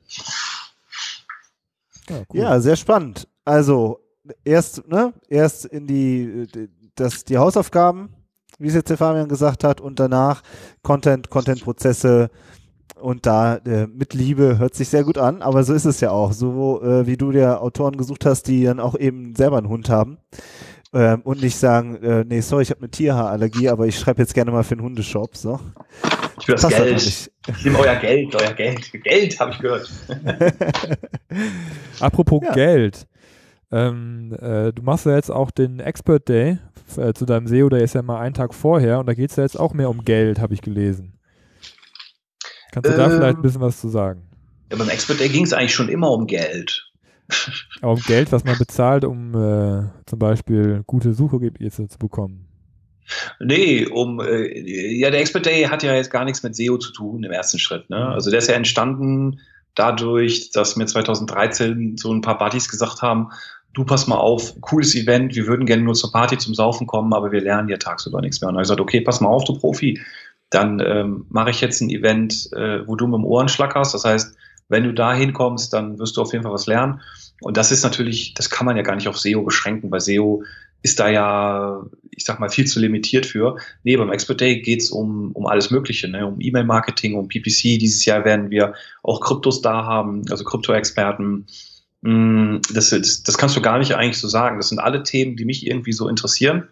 [2.11, 2.39] Ja, cool.
[2.39, 3.27] ja, sehr spannend.
[3.47, 3.99] Also
[4.45, 8.11] erst, ne, erst in die, das, die Hausaufgaben,
[8.59, 10.43] wie es jetzt der Fabian gesagt hat, und danach
[10.83, 12.31] Content, Content-Prozesse,
[13.01, 16.11] und da äh, mit Liebe hört sich sehr gut an, aber so ist es ja
[16.11, 16.33] auch.
[16.33, 19.89] So äh, wie du dir Autoren gesucht hast, die dann auch eben selber einen Hund
[19.89, 20.19] haben
[20.95, 24.35] ähm, und nicht sagen, äh, nee, sorry, ich habe eine Tierhaarallergie, aber ich schreibe jetzt
[24.35, 25.37] gerne mal für einen Hundeshop.
[25.37, 25.61] So.
[26.41, 27.31] Ich will das Passt Geld.
[27.49, 28.93] Ich nehme euer Geld, euer Geld.
[29.05, 29.91] Geld, habe ich gehört.
[32.01, 32.53] Apropos ja.
[32.53, 33.07] Geld.
[33.71, 36.59] Ähm, äh, du machst ja jetzt auch den Expert Day
[36.97, 39.37] äh, zu deinem SEO, der ist ja mal einen Tag vorher und da geht es
[39.37, 41.16] ja jetzt auch mehr um Geld, habe ich gelesen.
[42.73, 44.23] Kannst du ähm, da vielleicht ein bisschen was zu sagen?
[44.71, 46.91] Ja, beim Expert Day ging es eigentlich schon immer um Geld.
[47.81, 52.47] Aber um Geld, was man bezahlt, um äh, zum Beispiel gute Suchergebnisse zu bekommen.
[53.39, 54.59] Nee, um äh,
[54.99, 57.59] ja, der Expert Day hat ja jetzt gar nichts mit SEO zu tun im ersten
[57.59, 57.89] Schritt.
[57.89, 58.09] Ne?
[58.09, 59.41] Also der ist ja entstanden
[59.77, 63.31] dadurch, dass mir 2013 so ein paar Buddies gesagt haben,
[63.75, 67.13] du pass mal auf, cooles Event, wir würden gerne nur zur Party zum Saufen kommen,
[67.13, 68.49] aber wir lernen ja tagsüber nichts mehr.
[68.49, 70.01] Und dann habe ich gesagt, okay, pass mal auf, du Profi,
[70.51, 73.95] dann ähm, mache ich jetzt ein Event, äh, wo du mit dem Ohrenschlag hast.
[73.95, 74.37] Das heißt,
[74.69, 77.01] wenn du da hinkommst, dann wirst du auf jeden Fall was lernen.
[77.41, 80.43] Und das ist natürlich, das kann man ja gar nicht auf SEO beschränken, weil SEO
[80.83, 83.57] ist da ja, ich sag mal, viel zu limitiert für.
[83.83, 86.27] Nee, beim Expert Day geht's um, um alles Mögliche, ne?
[86.27, 87.79] um E-Mail-Marketing, um PPC.
[87.79, 91.47] Dieses Jahr werden wir auch Kryptos da haben, also Krypto-Experten.
[92.03, 94.59] Mm, das, das, das kannst du gar nicht eigentlich so sagen.
[94.59, 96.69] Das sind alle Themen, die mich irgendwie so interessieren.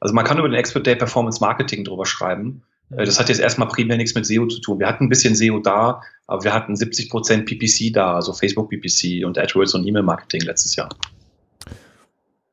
[0.00, 2.62] Also man kann über den Expert Day Performance Marketing drüber schreiben.
[2.96, 4.78] Äh, das hat jetzt erstmal primär nichts mit SEO zu tun.
[4.78, 8.70] Wir hatten ein bisschen SEO da, aber wir hatten 70 Prozent PPC da, also Facebook
[8.70, 10.88] PPC und AdWords und E-Mail-Marketing letztes Jahr.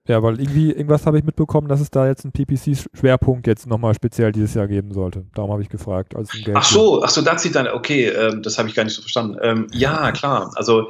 [0.07, 3.93] Ja, weil irgendwie, irgendwas habe ich mitbekommen, dass es da jetzt einen PPC-Schwerpunkt jetzt nochmal
[3.93, 5.25] speziell dieses Jahr geben sollte.
[5.35, 6.15] Darum habe ich gefragt.
[6.15, 8.95] Als ach so, ach so, da zieht dann, okay, ähm, das habe ich gar nicht
[8.95, 9.37] so verstanden.
[9.41, 10.51] Ähm, ja, klar.
[10.55, 10.89] Also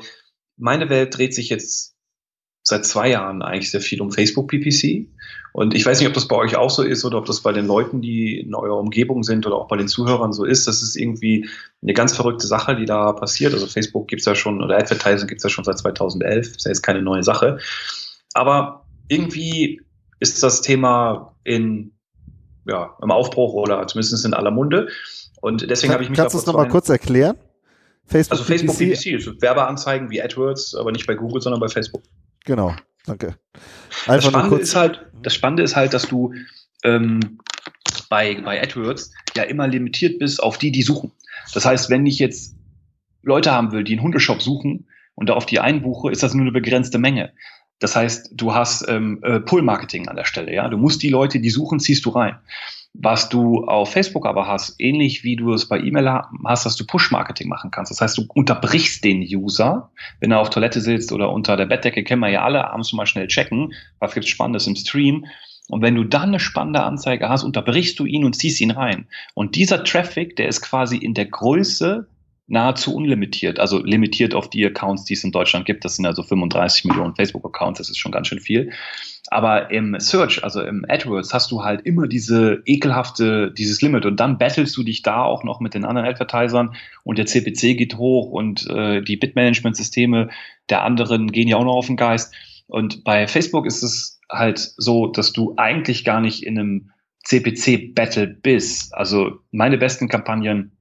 [0.57, 1.95] meine Welt dreht sich jetzt
[2.64, 5.07] seit zwei Jahren eigentlich sehr viel um Facebook PPC.
[5.53, 7.51] Und ich weiß nicht, ob das bei euch auch so ist oder ob das bei
[7.51, 10.68] den Leuten, die in eurer Umgebung sind oder auch bei den Zuhörern so ist.
[10.68, 11.49] Das ist irgendwie
[11.82, 13.53] eine ganz verrückte Sache, die da passiert.
[13.53, 16.55] Also Facebook gibt's ja schon oder Advertising gibt's ja schon seit 2011.
[16.55, 17.57] Ist ja jetzt keine neue Sache.
[18.34, 19.82] Aber irgendwie
[20.20, 21.91] ist das Thema in,
[22.66, 24.88] ja, im Aufbruch oder zumindest in aller Munde.
[25.41, 27.36] Und deswegen habe ich mich Kannst du es nochmal kurz erklären?
[28.05, 32.03] Facebook also Facebook PPC, PPC Werbeanzeigen wie AdWords, aber nicht bei Google, sondern bei Facebook.
[32.45, 32.75] Genau,
[33.05, 33.35] danke.
[34.07, 36.33] das Spannende, ist halt, das Spannende ist halt, dass du
[36.83, 37.39] ähm,
[38.09, 41.11] bei, bei AdWords ja immer limitiert bist auf die, die suchen.
[41.53, 42.55] Das heißt, wenn ich jetzt
[43.23, 46.43] Leute haben will, die einen Hundeshop suchen und da auf die einbuche, ist das nur
[46.43, 47.33] eine begrenzte Menge.
[47.79, 50.53] Das heißt, du hast ähm, äh, Pull-Marketing an der Stelle.
[50.53, 52.37] Ja, du musst die Leute, die suchen, ziehst du rein.
[52.93, 56.09] Was du auf Facebook aber hast, ähnlich wie du es bei E-Mail
[56.45, 57.89] hast, dass du Push-Marketing machen kannst.
[57.89, 62.03] Das heißt, du unterbrichst den User, wenn er auf Toilette sitzt oder unter der Bettdecke,
[62.03, 65.25] kennen wir ja alle, abends mal schnell checken, was gibt's Spannendes im Stream.
[65.69, 69.07] Und wenn du dann eine spannende Anzeige hast, unterbrichst du ihn und ziehst ihn rein.
[69.35, 72.07] Und dieser Traffic, der ist quasi in der Größe
[72.47, 75.85] nahezu unlimitiert, also limitiert auf die Accounts, die es in Deutschland gibt.
[75.85, 78.73] Das sind also 35 Millionen Facebook-Accounts, das ist schon ganz schön viel.
[79.32, 84.19] Aber im Search, also im AdWords, hast du halt immer diese ekelhafte, dieses Limit und
[84.19, 86.75] dann battlest du dich da auch noch mit den anderen Advertisern
[87.05, 90.29] und der CPC geht hoch und äh, die Bitmanagement-Systeme
[90.69, 92.36] der anderen gehen ja auch noch auf den Geist.
[92.67, 96.91] Und bei Facebook ist es halt so, dass du eigentlich gar nicht in einem
[97.23, 98.93] CPC-Battle bist.
[98.93, 100.77] Also meine besten Kampagnen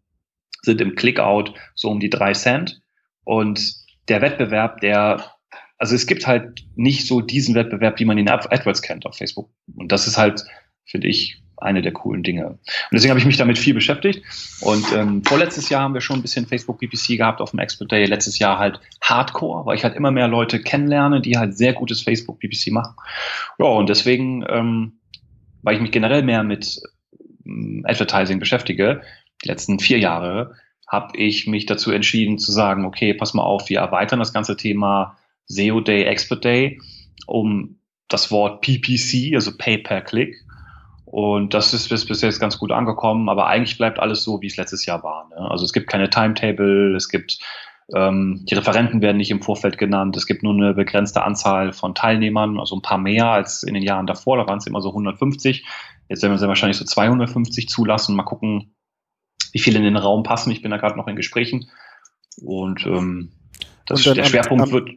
[0.62, 2.82] sind im Clickout so um die drei Cent.
[3.22, 3.74] Und
[4.08, 5.36] der Wettbewerb, der,
[5.80, 9.50] also es gibt halt nicht so diesen Wettbewerb, wie man ihn AdWords kennt auf Facebook.
[9.74, 10.44] Und das ist halt,
[10.84, 12.48] finde ich, eine der coolen Dinge.
[12.48, 12.60] Und
[12.92, 14.22] deswegen habe ich mich damit viel beschäftigt.
[14.60, 17.90] Und ähm, vorletztes Jahr haben wir schon ein bisschen Facebook PPC gehabt auf dem Expert
[17.90, 18.04] Day.
[18.04, 22.02] Letztes Jahr halt Hardcore, weil ich halt immer mehr Leute kennenlerne, die halt sehr gutes
[22.02, 22.94] Facebook PPC machen.
[23.58, 25.00] Ja, und deswegen, ähm,
[25.62, 26.78] weil ich mich generell mehr mit
[27.46, 29.00] ähm, Advertising beschäftige,
[29.42, 30.56] die letzten vier Jahre,
[30.86, 34.58] habe ich mich dazu entschieden zu sagen, okay, pass mal auf, wir erweitern das ganze
[34.58, 35.16] Thema
[35.50, 36.80] SEO Day, Expert Day
[37.26, 40.34] um das Wort PPC, also Pay per Click.
[41.04, 44.56] Und das ist bis, jetzt ganz gut angekommen, aber eigentlich bleibt alles so, wie es
[44.56, 45.28] letztes Jahr war.
[45.28, 45.50] Ne?
[45.50, 47.38] Also es gibt keine Timetable, es gibt
[47.94, 51.94] ähm, die Referenten werden nicht im Vorfeld genannt, es gibt nur eine begrenzte Anzahl von
[51.96, 54.90] Teilnehmern, also ein paar mehr als in den Jahren davor, da waren es immer so
[54.90, 55.64] 150.
[56.08, 58.16] Jetzt werden wir wahrscheinlich so 250 zulassen.
[58.16, 58.74] Mal gucken,
[59.52, 60.50] wie viele in den Raum passen.
[60.50, 61.70] Ich bin da gerade noch in Gesprächen.
[62.42, 63.32] Und ähm,
[63.86, 64.90] das, und der Schwerpunkt am, wird,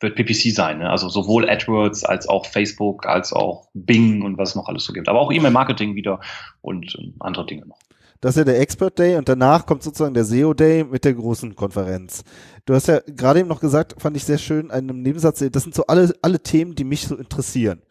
[0.00, 0.78] wird PPC sein.
[0.78, 0.90] Ne?
[0.90, 4.92] Also sowohl AdWords als auch Facebook, als auch Bing und was es noch alles so
[4.92, 5.08] gibt.
[5.08, 6.20] Aber auch E-Mail-Marketing wieder
[6.60, 7.78] und ähm, andere Dinge noch.
[8.20, 11.14] Das ist ja der Expert Day und danach kommt sozusagen der SEO Day mit der
[11.14, 12.24] großen Konferenz.
[12.64, 15.74] Du hast ja gerade eben noch gesagt, fand ich sehr schön, einem Nebensatz, das sind
[15.74, 17.82] so alle, alle Themen, die mich so interessieren.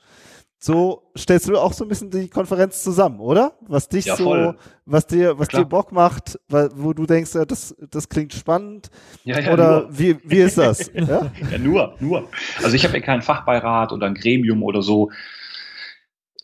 [0.66, 3.54] So stellst du auch so ein bisschen die Konferenz zusammen, oder?
[3.68, 4.56] Was dich ja, so,
[4.88, 8.90] was dir, was dir Bock macht, wo du denkst, das, das klingt spannend.
[9.26, 10.00] Ja, ja, oder nur.
[10.00, 10.90] wie, wie ist das?
[10.96, 11.32] ja?
[11.52, 12.28] ja, nur, nur.
[12.64, 15.12] Also ich habe ja keinen Fachbeirat oder ein Gremium oder so.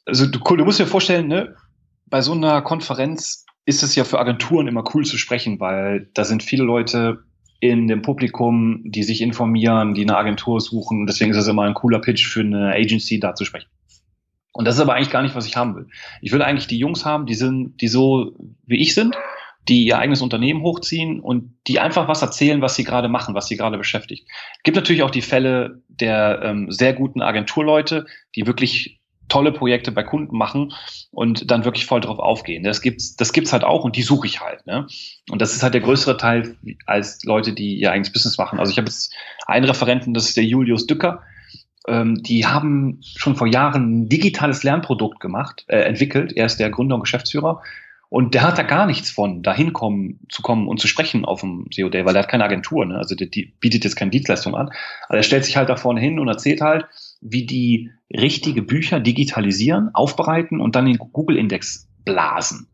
[0.06, 1.56] Also du, du musst dir vorstellen, ne,
[2.06, 6.26] bei so einer Konferenz ist es ja für Agenturen immer cool zu sprechen, weil da
[6.26, 7.24] sind viele Leute
[7.60, 11.00] in dem Publikum, die sich informieren, die eine Agentur suchen.
[11.00, 13.68] Und deswegen ist es immer ein cooler Pitch für eine Agency, da zu sprechen.
[14.54, 15.88] Und das ist aber eigentlich gar nicht, was ich haben will.
[16.22, 18.36] Ich will eigentlich die Jungs haben, die sind, die so
[18.66, 19.16] wie ich sind,
[19.68, 23.48] die ihr eigenes Unternehmen hochziehen und die einfach was erzählen, was sie gerade machen, was
[23.48, 24.28] sie gerade beschäftigt.
[24.58, 29.94] Es gibt natürlich auch die Fälle der ähm, sehr guten Agenturleute, die wirklich tolle Projekte
[29.94, 30.74] bei Kunden machen
[31.12, 32.64] und dann wirklich voll drauf aufgehen.
[32.64, 34.68] Das gibt's, das gibt's halt auch und die suche ich halt.
[34.68, 34.88] Ne?
[35.30, 38.60] Und das ist halt der größere Teil als Leute, die ihr eigenes Business machen.
[38.60, 39.14] Also ich habe jetzt
[39.48, 41.24] einen Referenten, das ist der Julius Dücker
[41.88, 46.34] ähm, die haben schon vor Jahren ein digitales Lernprodukt gemacht, äh, entwickelt.
[46.36, 47.62] Er ist der Gründer und Geschäftsführer.
[48.10, 51.40] Und der hat da gar nichts von, da hinkommen, zu kommen und zu sprechen auf
[51.40, 52.98] dem SEO Day, weil der hat keine Agentur, ne?
[52.98, 54.68] also der, die bietet jetzt keine Dienstleistung an.
[55.08, 56.88] Also er stellt sich halt da vorne hin und erzählt halt,
[57.22, 62.68] wie die richtige Bücher digitalisieren, aufbereiten und dann den Google-Index blasen.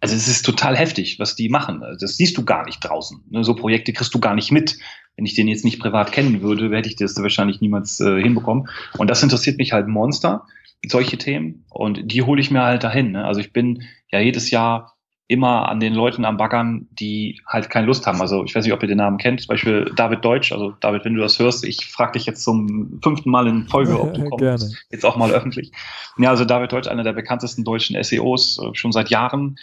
[0.00, 1.82] Also es ist total heftig, was die machen.
[1.98, 3.24] Das siehst du gar nicht draußen.
[3.30, 3.42] Ne?
[3.42, 4.78] So Projekte kriegst du gar nicht mit.
[5.16, 8.68] Wenn ich den jetzt nicht privat kennen würde, hätte ich das wahrscheinlich niemals äh, hinbekommen.
[8.98, 10.46] Und das interessiert mich halt Monster,
[10.86, 11.64] solche Themen.
[11.70, 13.12] Und die hole ich mir halt dahin.
[13.12, 13.24] Ne?
[13.24, 14.94] Also ich bin ja jedes Jahr
[15.26, 18.20] immer an den Leuten am Baggern, die halt keine Lust haben.
[18.20, 20.52] Also ich weiß nicht, ob ihr den Namen kennt, zum Beispiel David Deutsch.
[20.52, 23.98] Also David, wenn du das hörst, ich frage dich jetzt zum fünften Mal in Folge,
[23.98, 24.42] ob du kommst.
[24.42, 24.70] Gerne.
[24.90, 25.72] Jetzt auch mal öffentlich.
[26.18, 29.56] Ja, also David Deutsch, einer der bekanntesten deutschen SEOs, äh, schon seit Jahren.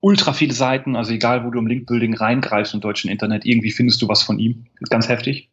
[0.00, 4.02] Ultra viele Seiten, also egal, wo du im Linkbuilding reingreifst im deutschen Internet, irgendwie findest
[4.02, 4.66] du was von ihm.
[4.80, 5.50] Ist ganz heftig.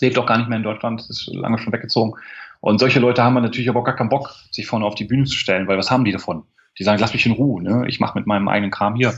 [0.00, 2.14] Lebt auch gar nicht mehr in Deutschland, ist lange schon weggezogen.
[2.60, 5.24] Und solche Leute haben natürlich aber auch gar keinen Bock, sich vorne auf die Bühne
[5.24, 6.44] zu stellen, weil was haben die davon?
[6.78, 7.84] Die sagen, lass mich in Ruhe, ne?
[7.86, 9.14] ich mache mit meinem eigenen Kram hier.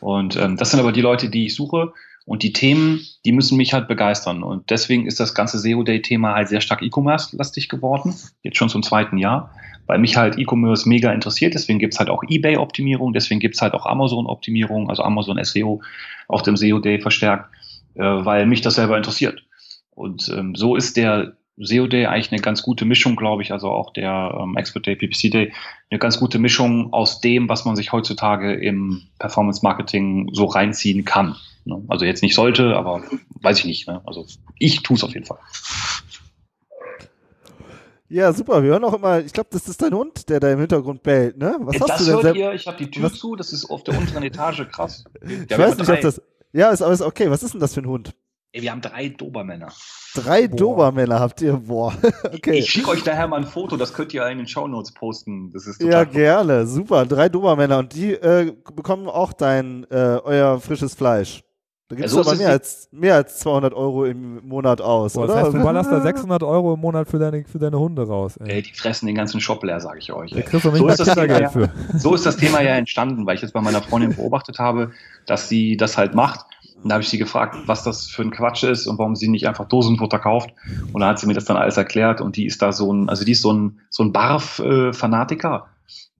[0.00, 1.92] Und ähm, das sind aber die Leute, die ich suche.
[2.26, 4.42] Und die Themen, die müssen mich halt begeistern.
[4.42, 8.14] Und deswegen ist das ganze SEO-Day-Thema halt sehr stark E-Commerce-lastig geworden.
[8.42, 9.54] Jetzt schon zum zweiten Jahr.
[9.86, 11.54] Weil mich halt E-Commerce mega interessiert.
[11.54, 13.12] Deswegen gibt's halt auch Ebay-Optimierung.
[13.12, 15.80] Deswegen gibt's halt auch Amazon-Optimierung, also Amazon SEO
[16.28, 17.50] auf dem SEO-Day verstärkt,
[17.94, 19.44] äh, weil mich das selber interessiert.
[19.90, 23.70] Und ähm, so ist der SEO Day eigentlich eine ganz gute Mischung, glaube ich, also
[23.70, 25.52] auch der ähm, Expert Day, PPC Day,
[25.90, 31.04] eine ganz gute Mischung aus dem, was man sich heutzutage im Performance Marketing so reinziehen
[31.04, 31.36] kann.
[31.64, 31.82] Ne?
[31.88, 33.02] Also jetzt nicht sollte, aber
[33.40, 33.88] weiß ich nicht.
[33.88, 34.02] Ne?
[34.04, 34.26] Also
[34.58, 35.38] ich tue es auf jeden Fall.
[38.08, 38.62] Ja, super.
[38.62, 41.36] Wir hören auch immer, ich glaube, das ist dein Hund, der da im Hintergrund bellt,
[41.38, 41.56] ne?
[41.60, 43.14] Was ja, hast das du denn hört ihr, ich habe die Tür was?
[43.14, 45.04] zu, das ist auf der unteren Etage, krass.
[45.22, 47.30] Ich weiß nicht, ob das, ja, ist alles okay.
[47.30, 48.14] Was ist denn das für ein Hund?
[48.52, 49.72] Ey, wir haben drei Dobermänner.
[50.14, 50.56] Drei Boah.
[50.56, 51.54] Dobermänner habt ihr?
[51.54, 51.92] Boah.
[52.24, 52.58] Okay.
[52.58, 55.50] Ich, ich schicke euch daher mal ein Foto, das könnt ihr in den Shownotes posten.
[55.52, 56.66] Das ist total ja, gerne.
[56.66, 57.04] Super.
[57.06, 57.78] Drei Dobermänner.
[57.78, 61.42] Und die äh, bekommen auch dein, äh, euer frisches Fleisch.
[61.88, 65.12] Da gibt es ja, so aber mehr als, mehr als 200 Euro im Monat aus,
[65.12, 65.34] Boah, oder?
[65.34, 68.36] Das heißt, du ballerst da 600 Euro im Monat für deine, für deine Hunde raus.
[68.38, 68.50] Ey.
[68.50, 70.34] ey die fressen den ganzen Shop leer, sage ich euch.
[70.50, 71.50] So ist, das Thema ja,
[71.96, 74.90] so ist das Thema ja entstanden, weil ich jetzt bei meiner Freundin beobachtet habe,
[75.26, 76.44] dass sie das halt macht
[76.82, 79.28] und da habe ich sie gefragt, was das für ein Quatsch ist und warum sie
[79.28, 80.50] nicht einfach Dosenfutter kauft.
[80.92, 82.20] Und da hat sie mir das dann alles erklärt.
[82.20, 85.66] Und die ist da so ein, also die ist so ein, so ein Barf-Fanatiker.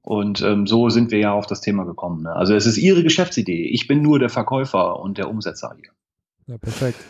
[0.07, 2.23] Und ähm, so sind wir ja auf das Thema gekommen.
[2.23, 2.33] Ne?
[2.33, 3.71] Also es ist ihre Geschäftsidee.
[3.73, 5.91] Ich bin nur der Verkäufer und der Umsetzer hier.
[6.47, 7.01] Ja, perfekt.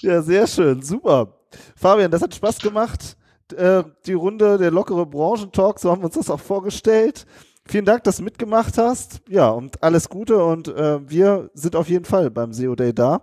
[0.00, 0.80] Ja, sehr schön.
[0.80, 1.34] Super.
[1.76, 3.18] Fabian, das hat Spaß gemacht.
[3.54, 7.26] Äh, die Runde, der lockere Branchentalk, so haben wir uns das auch vorgestellt.
[7.66, 9.20] Vielen Dank, dass du mitgemacht hast.
[9.28, 10.42] Ja, und alles Gute.
[10.42, 13.20] Und äh, wir sind auf jeden Fall beim SEO Day da.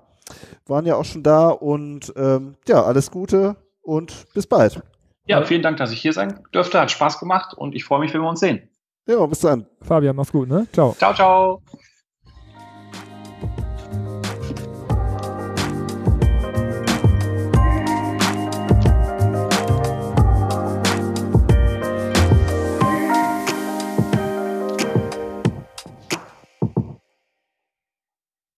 [0.67, 1.49] Waren ja auch schon da.
[1.49, 4.83] Und ähm, ja, alles Gute und bis bald.
[5.25, 6.79] Ja, vielen Dank, dass ich hier sein durfte.
[6.79, 8.68] Hat Spaß gemacht und ich freue mich, wenn wir uns sehen.
[9.09, 9.65] Ja, bis dann.
[9.81, 10.67] Fabian, mach's gut, ne?
[10.71, 10.93] Ciao.
[10.99, 11.61] Ciao, ciao.